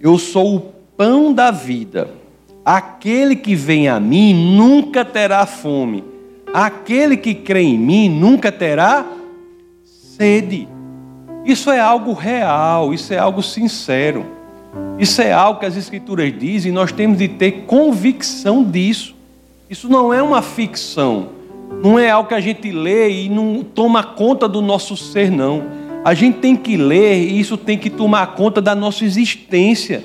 Eu 0.00 0.18
sou 0.18 0.56
o 0.56 0.60
pão 0.96 1.32
da 1.32 1.50
vida. 1.50 2.10
Aquele 2.64 3.36
que 3.36 3.54
vem 3.54 3.88
a 3.88 4.00
mim 4.00 4.56
nunca 4.56 5.04
terá 5.04 5.46
fome. 5.46 6.02
Aquele 6.52 7.16
que 7.16 7.34
crê 7.34 7.60
em 7.60 7.78
mim 7.78 8.08
nunca 8.08 8.50
terá 8.50 9.04
sede. 9.84 10.66
Isso 11.44 11.70
é 11.70 11.78
algo 11.78 12.12
real, 12.14 12.94
isso 12.94 13.12
é 13.12 13.18
algo 13.18 13.42
sincero. 13.42 14.24
Isso 14.98 15.20
é 15.20 15.32
algo 15.32 15.60
que 15.60 15.66
as 15.66 15.76
Escrituras 15.76 16.32
dizem 16.36 16.72
e 16.72 16.74
nós 16.74 16.90
temos 16.90 17.18
de 17.18 17.28
ter 17.28 17.64
convicção 17.66 18.64
disso. 18.64 19.14
Isso 19.68 19.88
não 19.88 20.12
é 20.12 20.22
uma 20.22 20.42
ficção, 20.42 21.28
não 21.82 21.98
é 21.98 22.10
algo 22.10 22.28
que 22.28 22.34
a 22.34 22.40
gente 22.40 22.70
lê 22.70 23.10
e 23.24 23.28
não 23.28 23.62
toma 23.62 24.02
conta 24.02 24.48
do 24.48 24.60
nosso 24.60 24.96
ser, 24.96 25.30
não. 25.30 25.83
A 26.04 26.12
gente 26.12 26.38
tem 26.38 26.54
que 26.54 26.76
ler 26.76 27.16
e 27.16 27.40
isso 27.40 27.56
tem 27.56 27.78
que 27.78 27.88
tomar 27.88 28.34
conta 28.34 28.60
da 28.60 28.74
nossa 28.74 29.06
existência. 29.06 30.04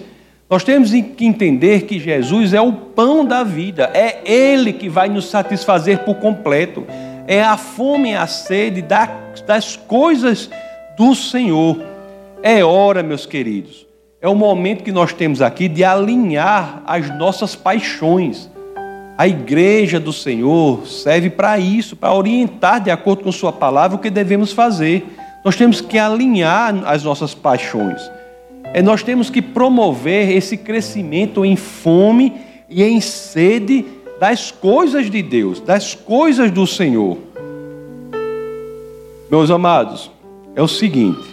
Nós 0.49 0.63
temos 0.63 0.91
que 0.91 1.25
entender 1.25 1.81
que 1.81 1.99
Jesus 1.99 2.53
é 2.53 2.61
o 2.61 2.71
pão 2.71 3.25
da 3.25 3.43
vida, 3.43 3.91
é 3.93 4.21
Ele 4.23 4.71
que 4.71 4.87
vai 4.87 5.09
nos 5.09 5.25
satisfazer 5.25 5.99
por 5.99 6.15
completo. 6.15 6.87
É 7.27 7.43
a 7.43 7.57
fome 7.57 8.11
e 8.11 8.15
a 8.15 8.25
sede 8.25 8.81
das 8.81 9.75
coisas 9.75 10.49
do 10.97 11.13
Senhor. 11.13 11.77
É 12.41 12.63
hora, 12.63 13.03
meus 13.03 13.25
queridos, 13.25 13.85
é 14.21 14.27
o 14.27 14.33
momento 14.33 14.83
que 14.83 14.93
nós 14.93 15.11
temos 15.11 15.41
aqui 15.41 15.67
de 15.67 15.83
alinhar 15.83 16.81
as 16.87 17.13
nossas 17.17 17.55
paixões. 17.57 18.49
A 19.17 19.27
igreja 19.27 19.99
do 19.99 20.13
Senhor 20.13 20.87
serve 20.87 21.29
para 21.29 21.59
isso, 21.59 21.97
para 21.97 22.13
orientar 22.13 22.81
de 22.81 22.89
acordo 22.89 23.23
com 23.23 23.31
Sua 23.33 23.51
palavra 23.51 23.97
o 23.97 23.99
que 23.99 24.09
devemos 24.09 24.53
fazer. 24.53 25.05
Nós 25.43 25.55
temos 25.55 25.79
que 25.81 25.97
alinhar 25.97 26.83
as 26.85 27.03
nossas 27.03 27.33
paixões. 27.33 28.01
É, 28.73 28.81
nós 28.81 29.01
temos 29.01 29.29
que 29.29 29.41
promover 29.41 30.29
esse 30.35 30.57
crescimento 30.57 31.43
em 31.43 31.55
fome 31.55 32.33
e 32.69 32.83
em 32.83 33.01
sede 33.01 33.85
das 34.19 34.51
coisas 34.51 35.09
de 35.09 35.21
Deus, 35.21 35.59
das 35.59 35.95
coisas 35.95 36.51
do 36.51 36.67
Senhor. 36.67 37.17
Meus 39.31 39.49
amados, 39.49 40.11
é 40.55 40.61
o 40.61 40.67
seguinte: 40.67 41.25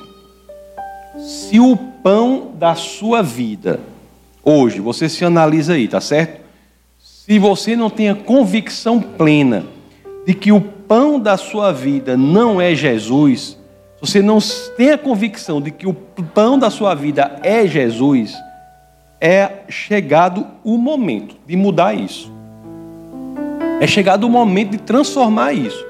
se 1.19 1.59
o 1.59 1.77
pão 1.77 2.53
da 2.55 2.75
sua 2.75 3.23
vida, 3.23 3.81
hoje, 4.45 4.81
você 4.81 5.09
se 5.09 5.25
analisa 5.25 5.75
aí, 5.75 5.88
tá 5.88 6.01
certo? 6.01 6.40
Se 6.99 7.38
você 7.38 7.75
não 7.75 7.90
tem 7.90 8.09
a 8.09 8.14
convicção 8.14 9.01
plena 9.01 9.64
de 10.25 10.33
que 10.33 10.53
o 10.53 10.61
pão 10.61 11.19
da 11.19 11.37
sua 11.37 11.73
vida 11.73 12.16
não 12.16 12.61
é 12.61 12.75
Jesus, 12.75 13.59
você 14.07 14.23
não 14.23 14.38
tem 14.77 14.92
a 14.92 14.99
convicção 14.99 15.61
de 15.61 15.73
que 15.73 15.87
o 15.87 15.92
pão 15.92 16.57
da 16.57 16.71
sua 16.71 16.95
vida 16.95 17.40
é 17.42 17.66
Jesus, 17.66 18.35
é 19.21 19.51
chegado 19.69 20.47
o 20.62 20.79
momento 20.79 21.37
de 21.45 21.57
mudar 21.57 21.92
isso. 21.92 22.33
É 23.81 23.87
chegado 23.87 24.25
o 24.25 24.31
momento 24.31 24.71
de 24.71 24.79
transformar 24.79 25.53
isso. 25.53 25.85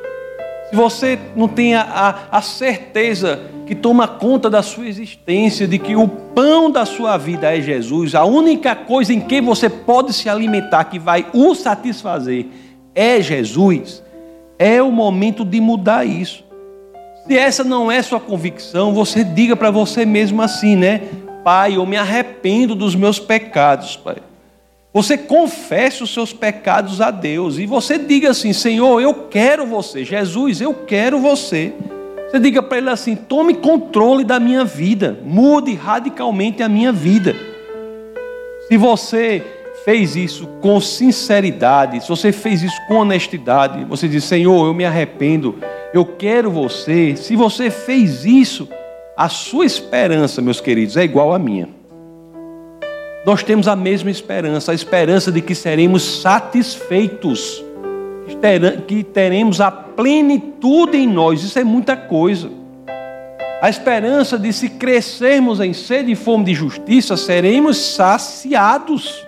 Se 0.71 0.75
você 0.75 1.19
não 1.37 1.47
tem 1.47 1.75
a, 1.75 1.83
a, 1.83 2.39
a 2.39 2.43
certeza 2.43 3.39
que 3.67 3.75
toma 3.75 4.09
conta 4.09 4.49
da 4.49 4.63
sua 4.63 4.87
existência, 4.87 5.69
de 5.69 5.79
que 5.79 5.95
o 5.95 6.09
pão 6.09 6.71
da 6.71 6.87
sua 6.87 7.19
vida 7.19 7.55
é 7.55 7.61
Jesus, 7.61 8.15
a 8.15 8.25
única 8.25 8.75
coisa 8.75 9.13
em 9.13 9.21
que 9.21 9.43
você 9.43 9.69
pode 9.69 10.15
se 10.15 10.29
alimentar 10.29 10.85
que 10.85 10.99
vai 10.99 11.27
o 11.35 11.55
satisfazer 11.55 12.47
é 12.95 13.21
Jesus, 13.21 14.03
é 14.59 14.81
o 14.83 14.91
momento 14.91 15.45
de 15.45 15.61
mudar 15.61 16.07
isso. 16.07 16.46
Se 17.27 17.37
essa 17.37 17.65
não 17.65 17.91
é 17.91 18.01
sua 18.03 18.21
convicção, 18.21 18.95
você 18.95 19.25
diga 19.25 19.57
para 19.57 19.71
você 19.71 20.07
mesmo 20.07 20.41
assim, 20.41 20.77
né? 20.77 21.03
Pai, 21.43 21.77
eu 21.77 21.85
me 21.85 21.97
arrependo 21.97 22.75
dos 22.75 22.95
meus 22.95 23.19
pecados, 23.19 23.97
Pai. 23.97 24.17
Você 24.93 25.19
confesse 25.19 26.03
os 26.03 26.15
seus 26.15 26.33
pecados 26.33 27.01
a 27.01 27.11
Deus 27.11 27.59
e 27.59 27.67
você 27.67 27.99
diga 27.99 28.31
assim: 28.31 28.53
Senhor, 28.53 29.01
eu 29.01 29.13
quero 29.29 29.67
você. 29.67 30.05
Jesus, 30.05 30.61
eu 30.61 30.73
quero 30.73 31.19
você. 31.19 31.73
Você 32.31 32.39
diga 32.39 32.63
para 32.63 32.79
ele 32.79 32.91
assim: 32.91 33.17
tome 33.17 33.55
controle 33.55 34.25
da 34.25 34.39
minha 34.39 34.65
vida, 34.65 35.19
mude 35.25 35.75
radicalmente 35.75 36.63
a 36.63 36.69
minha 36.69 36.93
vida. 36.93 37.35
Se 38.69 38.77
você 38.77 39.43
fez 39.87 40.17
isso 40.17 40.49
com 40.61 40.81
sinceridade, 40.81 42.03
se 42.03 42.09
você 42.09 42.33
fez 42.33 42.61
isso 42.61 42.77
com 42.89 42.97
honestidade, 42.97 43.85
você 43.85 44.09
diz: 44.09 44.25
Senhor, 44.25 44.67
eu 44.67 44.75
me 44.75 44.85
arrependo, 44.85 45.61
eu 45.95 46.05
quero 46.05 46.51
você. 46.51 47.15
Se 47.15 47.37
você 47.37 47.71
fez 47.71 48.25
isso, 48.25 48.69
a 49.17 49.29
sua 49.29 49.65
esperança, 49.65 50.43
meus 50.43 50.61
queridos, 50.61 50.97
é 50.97 51.05
igual 51.05 51.33
à 51.33 51.39
minha. 51.39 51.69
Nós 53.25 53.45
temos 53.45 53.69
a 53.69 53.77
mesma 53.77 54.11
esperança, 54.11 54.73
a 54.73 54.75
esperança 54.75 55.31
de 55.31 55.41
que 55.41 55.55
seremos 55.55 56.21
satisfeitos 56.21 57.65
que 58.89 59.05
teremos 59.05 59.61
a 59.61 59.71
plenitude 59.71 60.97
em 60.97 61.07
nós. 61.07 61.45
Isso 61.45 61.59
é 61.61 61.65
muita 61.65 61.97
coisa. 61.97 62.51
A 63.63 63.71
esperança 63.71 64.37
de 64.37 64.53
se 64.53 64.69
crescermos 64.69 65.61
em 65.61 65.73
sede 65.73 66.11
e 66.11 66.17
fome 66.17 66.45
de 66.45 66.55
justiça, 66.55 67.17
seremos 67.17 67.79
saciados. 67.79 69.26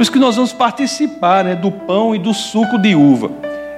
Por 0.00 0.04
isso 0.04 0.12
que 0.12 0.18
nós 0.18 0.36
vamos 0.36 0.54
participar 0.54 1.44
né, 1.44 1.54
do 1.54 1.70
pão 1.70 2.14
e 2.14 2.18
do 2.18 2.32
suco 2.32 2.78
de 2.78 2.94
uva. 2.94 3.30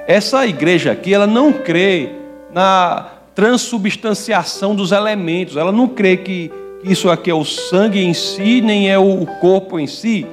Essa 0.07 0.47
igreja 0.47 0.93
aqui, 0.93 1.13
ela 1.13 1.27
não 1.27 1.51
crê 1.51 2.11
na 2.53 3.09
transubstanciação 3.35 4.73
dos 4.73 4.93
elementos. 4.93 5.57
Ela 5.57 5.73
não 5.73 5.85
crê 5.85 6.15
que 6.15 6.49
isso 6.81 7.09
aqui 7.09 7.29
é 7.29 7.33
o 7.33 7.43
sangue 7.43 8.01
em 8.01 8.13
si, 8.13 8.61
nem 8.61 8.89
é 8.89 8.97
o 8.97 9.25
corpo 9.41 9.77
em 9.77 9.85
si. 9.85 10.25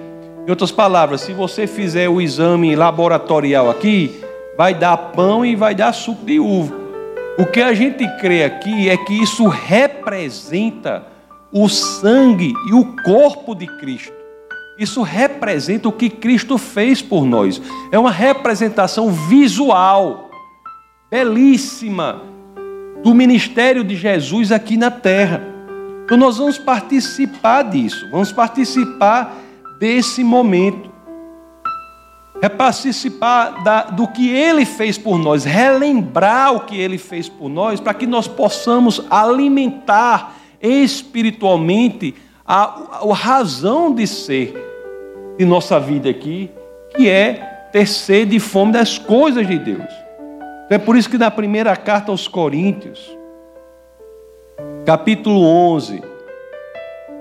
Em 0.46 0.50
outras 0.50 0.70
palavras, 0.70 1.22
se 1.22 1.33
você 1.33 1.66
fizer 1.66 2.09
o 2.09 2.20
exame 2.20 2.76
laboratorial 2.76 3.68
aqui, 3.68 4.22
vai 4.57 4.72
dar 4.72 4.96
pão 4.96 5.44
e 5.44 5.57
vai 5.57 5.74
dar 5.74 5.92
suco 5.92 6.24
de 6.24 6.38
uva. 6.38 6.72
O 7.37 7.46
que 7.46 7.61
a 7.61 7.74
gente 7.74 8.07
crê 8.20 8.44
aqui 8.44 8.88
é 8.88 8.96
que 8.96 9.20
isso 9.20 9.48
representa 9.48 11.03
o 11.50 11.68
sangue 11.68 12.53
e 12.68 12.74
o 12.74 12.94
corpo 13.03 13.57
de 13.57 13.66
Cristo. 13.66 14.20
Isso 14.81 15.03
representa 15.03 15.90
o 15.90 15.93
que 15.93 16.09
Cristo 16.09 16.57
fez 16.57 17.03
por 17.03 17.27
nós. 17.27 17.61
É 17.93 17.99
uma 17.99 18.11
representação 18.11 19.12
visual, 19.12 20.31
belíssima, 21.11 22.23
do 23.03 23.14
ministério 23.14 23.85
de 23.85 23.95
Jesus 23.95 24.51
aqui 24.51 24.79
na 24.79 24.90
terra. 24.90 25.43
Então 26.03 26.16
nós 26.16 26.38
vamos 26.38 26.57
participar 26.57 27.64
disso, 27.64 28.09
vamos 28.11 28.33
participar 28.33 29.37
desse 29.79 30.25
momento. 30.25 30.88
É 32.40 32.49
participar 32.49 33.62
da, 33.62 33.83
do 33.83 34.09
que 34.09 34.31
Ele 34.31 34.64
fez 34.64 34.97
por 34.97 35.19
nós, 35.19 35.45
relembrar 35.45 36.55
o 36.55 36.61
que 36.61 36.81
Ele 36.81 36.97
fez 36.97 37.29
por 37.29 37.51
nós, 37.51 37.81
para 37.81 37.93
que 37.93 38.07
nós 38.07 38.27
possamos 38.27 39.05
alimentar 39.11 40.37
espiritualmente 40.59 42.14
a, 42.47 43.03
a 43.03 43.14
razão 43.14 43.95
de 43.95 44.07
ser 44.07 44.70
de 45.40 45.46
nossa 45.46 45.81
vida 45.81 46.11
aqui, 46.11 46.50
que 46.94 47.09
é 47.09 47.68
ter 47.72 47.87
sede 47.87 48.37
e 48.37 48.38
fome 48.38 48.72
das 48.72 48.98
coisas 48.98 49.48
de 49.48 49.59
Deus. 49.59 49.90
Então 50.66 50.76
é 50.76 50.79
por 50.79 50.94
isso 50.94 51.09
que 51.09 51.16
na 51.16 51.31
primeira 51.31 51.74
carta 51.76 52.11
aos 52.11 52.29
Coríntios, 52.29 53.16
capítulo 54.85 55.42
11, 55.42 56.03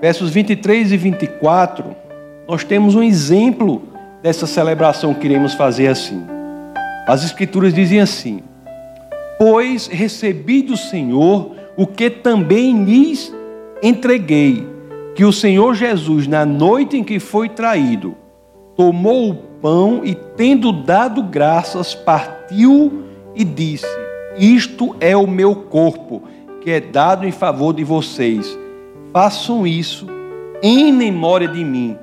versos 0.02 0.28
23 0.28 0.92
e 0.92 0.98
24, 0.98 1.96
nós 2.46 2.62
temos 2.62 2.94
um 2.94 3.02
exemplo 3.02 3.88
dessa 4.22 4.46
celebração 4.46 5.14
que 5.14 5.26
iremos 5.26 5.54
fazer 5.54 5.86
assim. 5.86 6.22
As 7.08 7.24
Escrituras 7.24 7.72
dizem 7.72 8.00
assim: 8.00 8.42
Pois 9.38 9.86
recebi 9.86 10.60
do 10.60 10.76
Senhor 10.76 11.52
o 11.74 11.86
que 11.86 12.10
também 12.10 12.84
lhes 12.84 13.34
entreguei, 13.82 14.68
que 15.14 15.24
o 15.24 15.32
Senhor 15.32 15.74
Jesus, 15.74 16.26
na 16.26 16.46
noite 16.46 16.96
em 16.96 17.04
que 17.04 17.18
foi 17.18 17.48
traído, 17.48 18.14
tomou 18.76 19.30
o 19.30 19.34
pão 19.34 20.02
e, 20.04 20.14
tendo 20.14 20.72
dado 20.72 21.22
graças, 21.22 21.94
partiu 21.94 23.04
e 23.34 23.44
disse: 23.44 23.86
Isto 24.38 24.96
é 25.00 25.16
o 25.16 25.26
meu 25.26 25.54
corpo, 25.54 26.22
que 26.62 26.70
é 26.70 26.80
dado 26.80 27.26
em 27.26 27.32
favor 27.32 27.72
de 27.74 27.84
vocês. 27.84 28.58
Façam 29.12 29.66
isso 29.66 30.06
em 30.62 30.92
memória 30.92 31.48
de 31.48 31.64
mim 31.64 31.96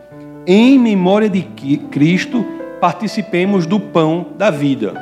em 0.47 0.79
memória 0.79 1.29
de 1.29 1.41
Cristo, 1.91 2.45
participemos 2.79 3.65
do 3.65 3.81
pão 3.81 4.27
da 4.37 4.49
vida. 4.49 4.93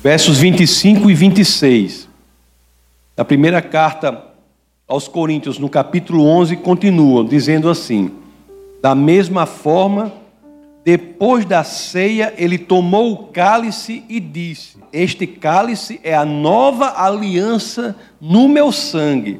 Versos 0.00 0.38
25 0.38 1.10
e 1.10 1.14
26. 1.14 2.08
A 3.16 3.24
primeira 3.24 3.60
carta 3.60 4.24
aos 4.88 5.06
Coríntios, 5.06 5.58
no 5.58 5.68
capítulo 5.68 6.24
11, 6.24 6.56
continua 6.56 7.22
dizendo 7.22 7.68
assim: 7.68 8.10
Da 8.80 8.94
mesma 8.94 9.44
forma, 9.44 10.10
depois 10.82 11.44
da 11.44 11.62
ceia, 11.62 12.32
ele 12.38 12.56
tomou 12.56 13.12
o 13.12 13.16
cálice 13.26 14.02
e 14.08 14.18
disse: 14.18 14.78
Este 14.90 15.26
cálice 15.26 16.00
é 16.02 16.14
a 16.14 16.24
nova 16.24 17.04
aliança 17.04 17.94
no 18.18 18.48
meu 18.48 18.72
sangue. 18.72 19.38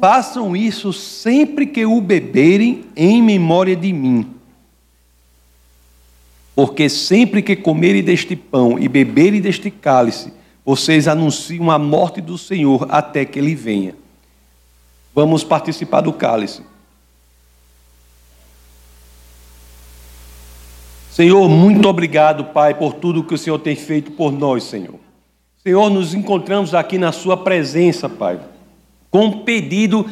Façam 0.00 0.54
isso 0.54 0.92
sempre 0.92 1.66
que 1.66 1.84
o 1.84 2.00
beberem 2.00 2.84
em 2.94 3.20
memória 3.20 3.74
de 3.74 3.92
mim. 3.92 4.30
Porque 6.54 6.88
sempre 6.88 7.42
que 7.42 7.56
comerem 7.56 8.02
deste 8.02 8.36
pão 8.36 8.78
e 8.78 8.88
beberem 8.88 9.40
deste 9.40 9.72
cálice, 9.72 10.32
vocês 10.64 11.08
anunciam 11.08 11.68
a 11.68 11.78
morte 11.78 12.20
do 12.20 12.38
Senhor 12.38 12.86
até 12.88 13.24
que 13.24 13.40
ele 13.40 13.56
venha. 13.56 13.94
Vamos 15.18 15.42
participar 15.42 16.02
do 16.02 16.12
cálice. 16.12 16.62
Senhor, 21.10 21.48
muito 21.48 21.88
obrigado, 21.88 22.44
Pai, 22.44 22.72
por 22.72 22.94
tudo 22.94 23.24
que 23.24 23.34
o 23.34 23.36
Senhor 23.36 23.58
tem 23.58 23.74
feito 23.74 24.12
por 24.12 24.30
nós, 24.30 24.62
Senhor. 24.62 24.94
Senhor, 25.60 25.90
nos 25.90 26.14
encontramos 26.14 26.72
aqui 26.72 26.98
na 26.98 27.10
Sua 27.10 27.36
presença, 27.36 28.08
Pai, 28.08 28.38
com 29.10 29.24
um 29.24 29.40
pedido 29.40 30.08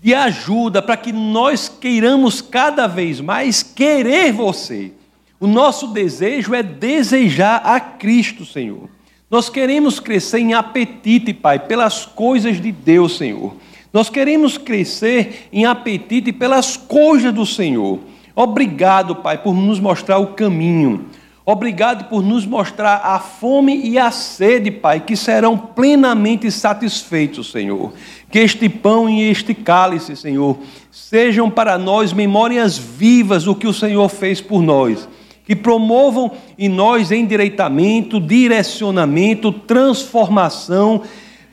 de 0.00 0.12
ajuda 0.12 0.82
para 0.82 0.96
que 0.96 1.12
nós 1.12 1.68
queiramos 1.68 2.42
cada 2.42 2.88
vez 2.88 3.20
mais 3.20 3.62
querer 3.62 4.32
você. 4.32 4.90
O 5.38 5.46
nosso 5.46 5.86
desejo 5.86 6.52
é 6.52 6.64
desejar 6.64 7.58
a 7.64 7.78
Cristo, 7.78 8.44
Senhor. 8.44 8.90
Nós 9.30 9.48
queremos 9.48 10.00
crescer 10.00 10.40
em 10.40 10.52
apetite, 10.52 11.32
Pai, 11.32 11.60
pelas 11.60 12.04
coisas 12.04 12.60
de 12.60 12.72
Deus, 12.72 13.16
Senhor. 13.16 13.54
Nós 13.92 14.08
queremos 14.08 14.56
crescer 14.56 15.48
em 15.52 15.66
apetite 15.66 16.32
pelas 16.32 16.76
coisas 16.76 17.32
do 17.32 17.44
Senhor. 17.44 17.98
Obrigado, 18.34 19.16
Pai, 19.16 19.36
por 19.36 19.54
nos 19.54 19.78
mostrar 19.78 20.18
o 20.18 20.28
caminho. 20.28 21.06
Obrigado 21.44 22.08
por 22.08 22.22
nos 22.22 22.46
mostrar 22.46 23.02
a 23.04 23.18
fome 23.18 23.76
e 23.84 23.98
a 23.98 24.12
sede, 24.12 24.70
Pai, 24.70 25.00
que 25.00 25.16
serão 25.16 25.58
plenamente 25.58 26.50
satisfeitos, 26.52 27.50
Senhor. 27.50 27.92
Que 28.30 28.38
este 28.38 28.68
pão 28.68 29.10
e 29.10 29.28
este 29.28 29.52
cálice, 29.52 30.16
Senhor, 30.16 30.56
sejam 30.90 31.50
para 31.50 31.76
nós 31.76 32.12
memórias 32.12 32.78
vivas 32.78 33.44
do 33.44 33.56
que 33.56 33.66
o 33.66 33.74
Senhor 33.74 34.08
fez 34.08 34.40
por 34.40 34.62
nós. 34.62 35.08
Que 35.44 35.56
promovam 35.56 36.30
em 36.56 36.68
nós 36.68 37.10
endireitamento, 37.10 38.20
direcionamento, 38.20 39.52
transformação, 39.52 41.02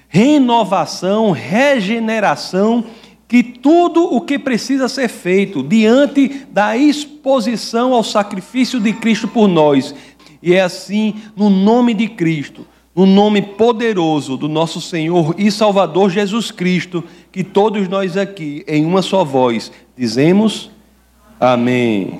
renovação, 0.10 1.32
regeneração 1.32 2.84
que 3.28 3.44
tudo 3.44 4.04
o 4.04 4.20
que 4.20 4.40
precisa 4.40 4.90
ser 4.90 5.08
feito 5.08 5.62
diante 5.62 6.48
da 6.52 6.76
exposição 6.76 7.94
ao 7.94 8.04
sacrifício 8.04 8.80
de 8.80 8.92
Cristo 8.92 9.28
por 9.28 9.48
nós. 9.48 9.94
E 10.42 10.56
é 10.56 10.62
assim, 10.62 11.14
no 11.36 11.48
nome 11.48 11.94
de 11.94 12.08
Cristo, 12.08 12.66
no 12.96 13.06
nome 13.06 13.42
poderoso 13.44 14.36
do 14.36 14.50
nosso 14.50 14.82
Senhor 14.82 15.36
e 15.38 15.52
Salvador 15.52 16.10
Jesus 16.10 16.50
Cristo, 16.50 17.04
que 17.32 17.44
todos 17.44 17.88
nós 17.88 18.18
aqui, 18.18 18.64
em 18.68 18.84
uma 18.84 19.04
só 19.04 19.24
voz, 19.24 19.72
dizemos: 19.96 20.72
Amém. 21.40 22.20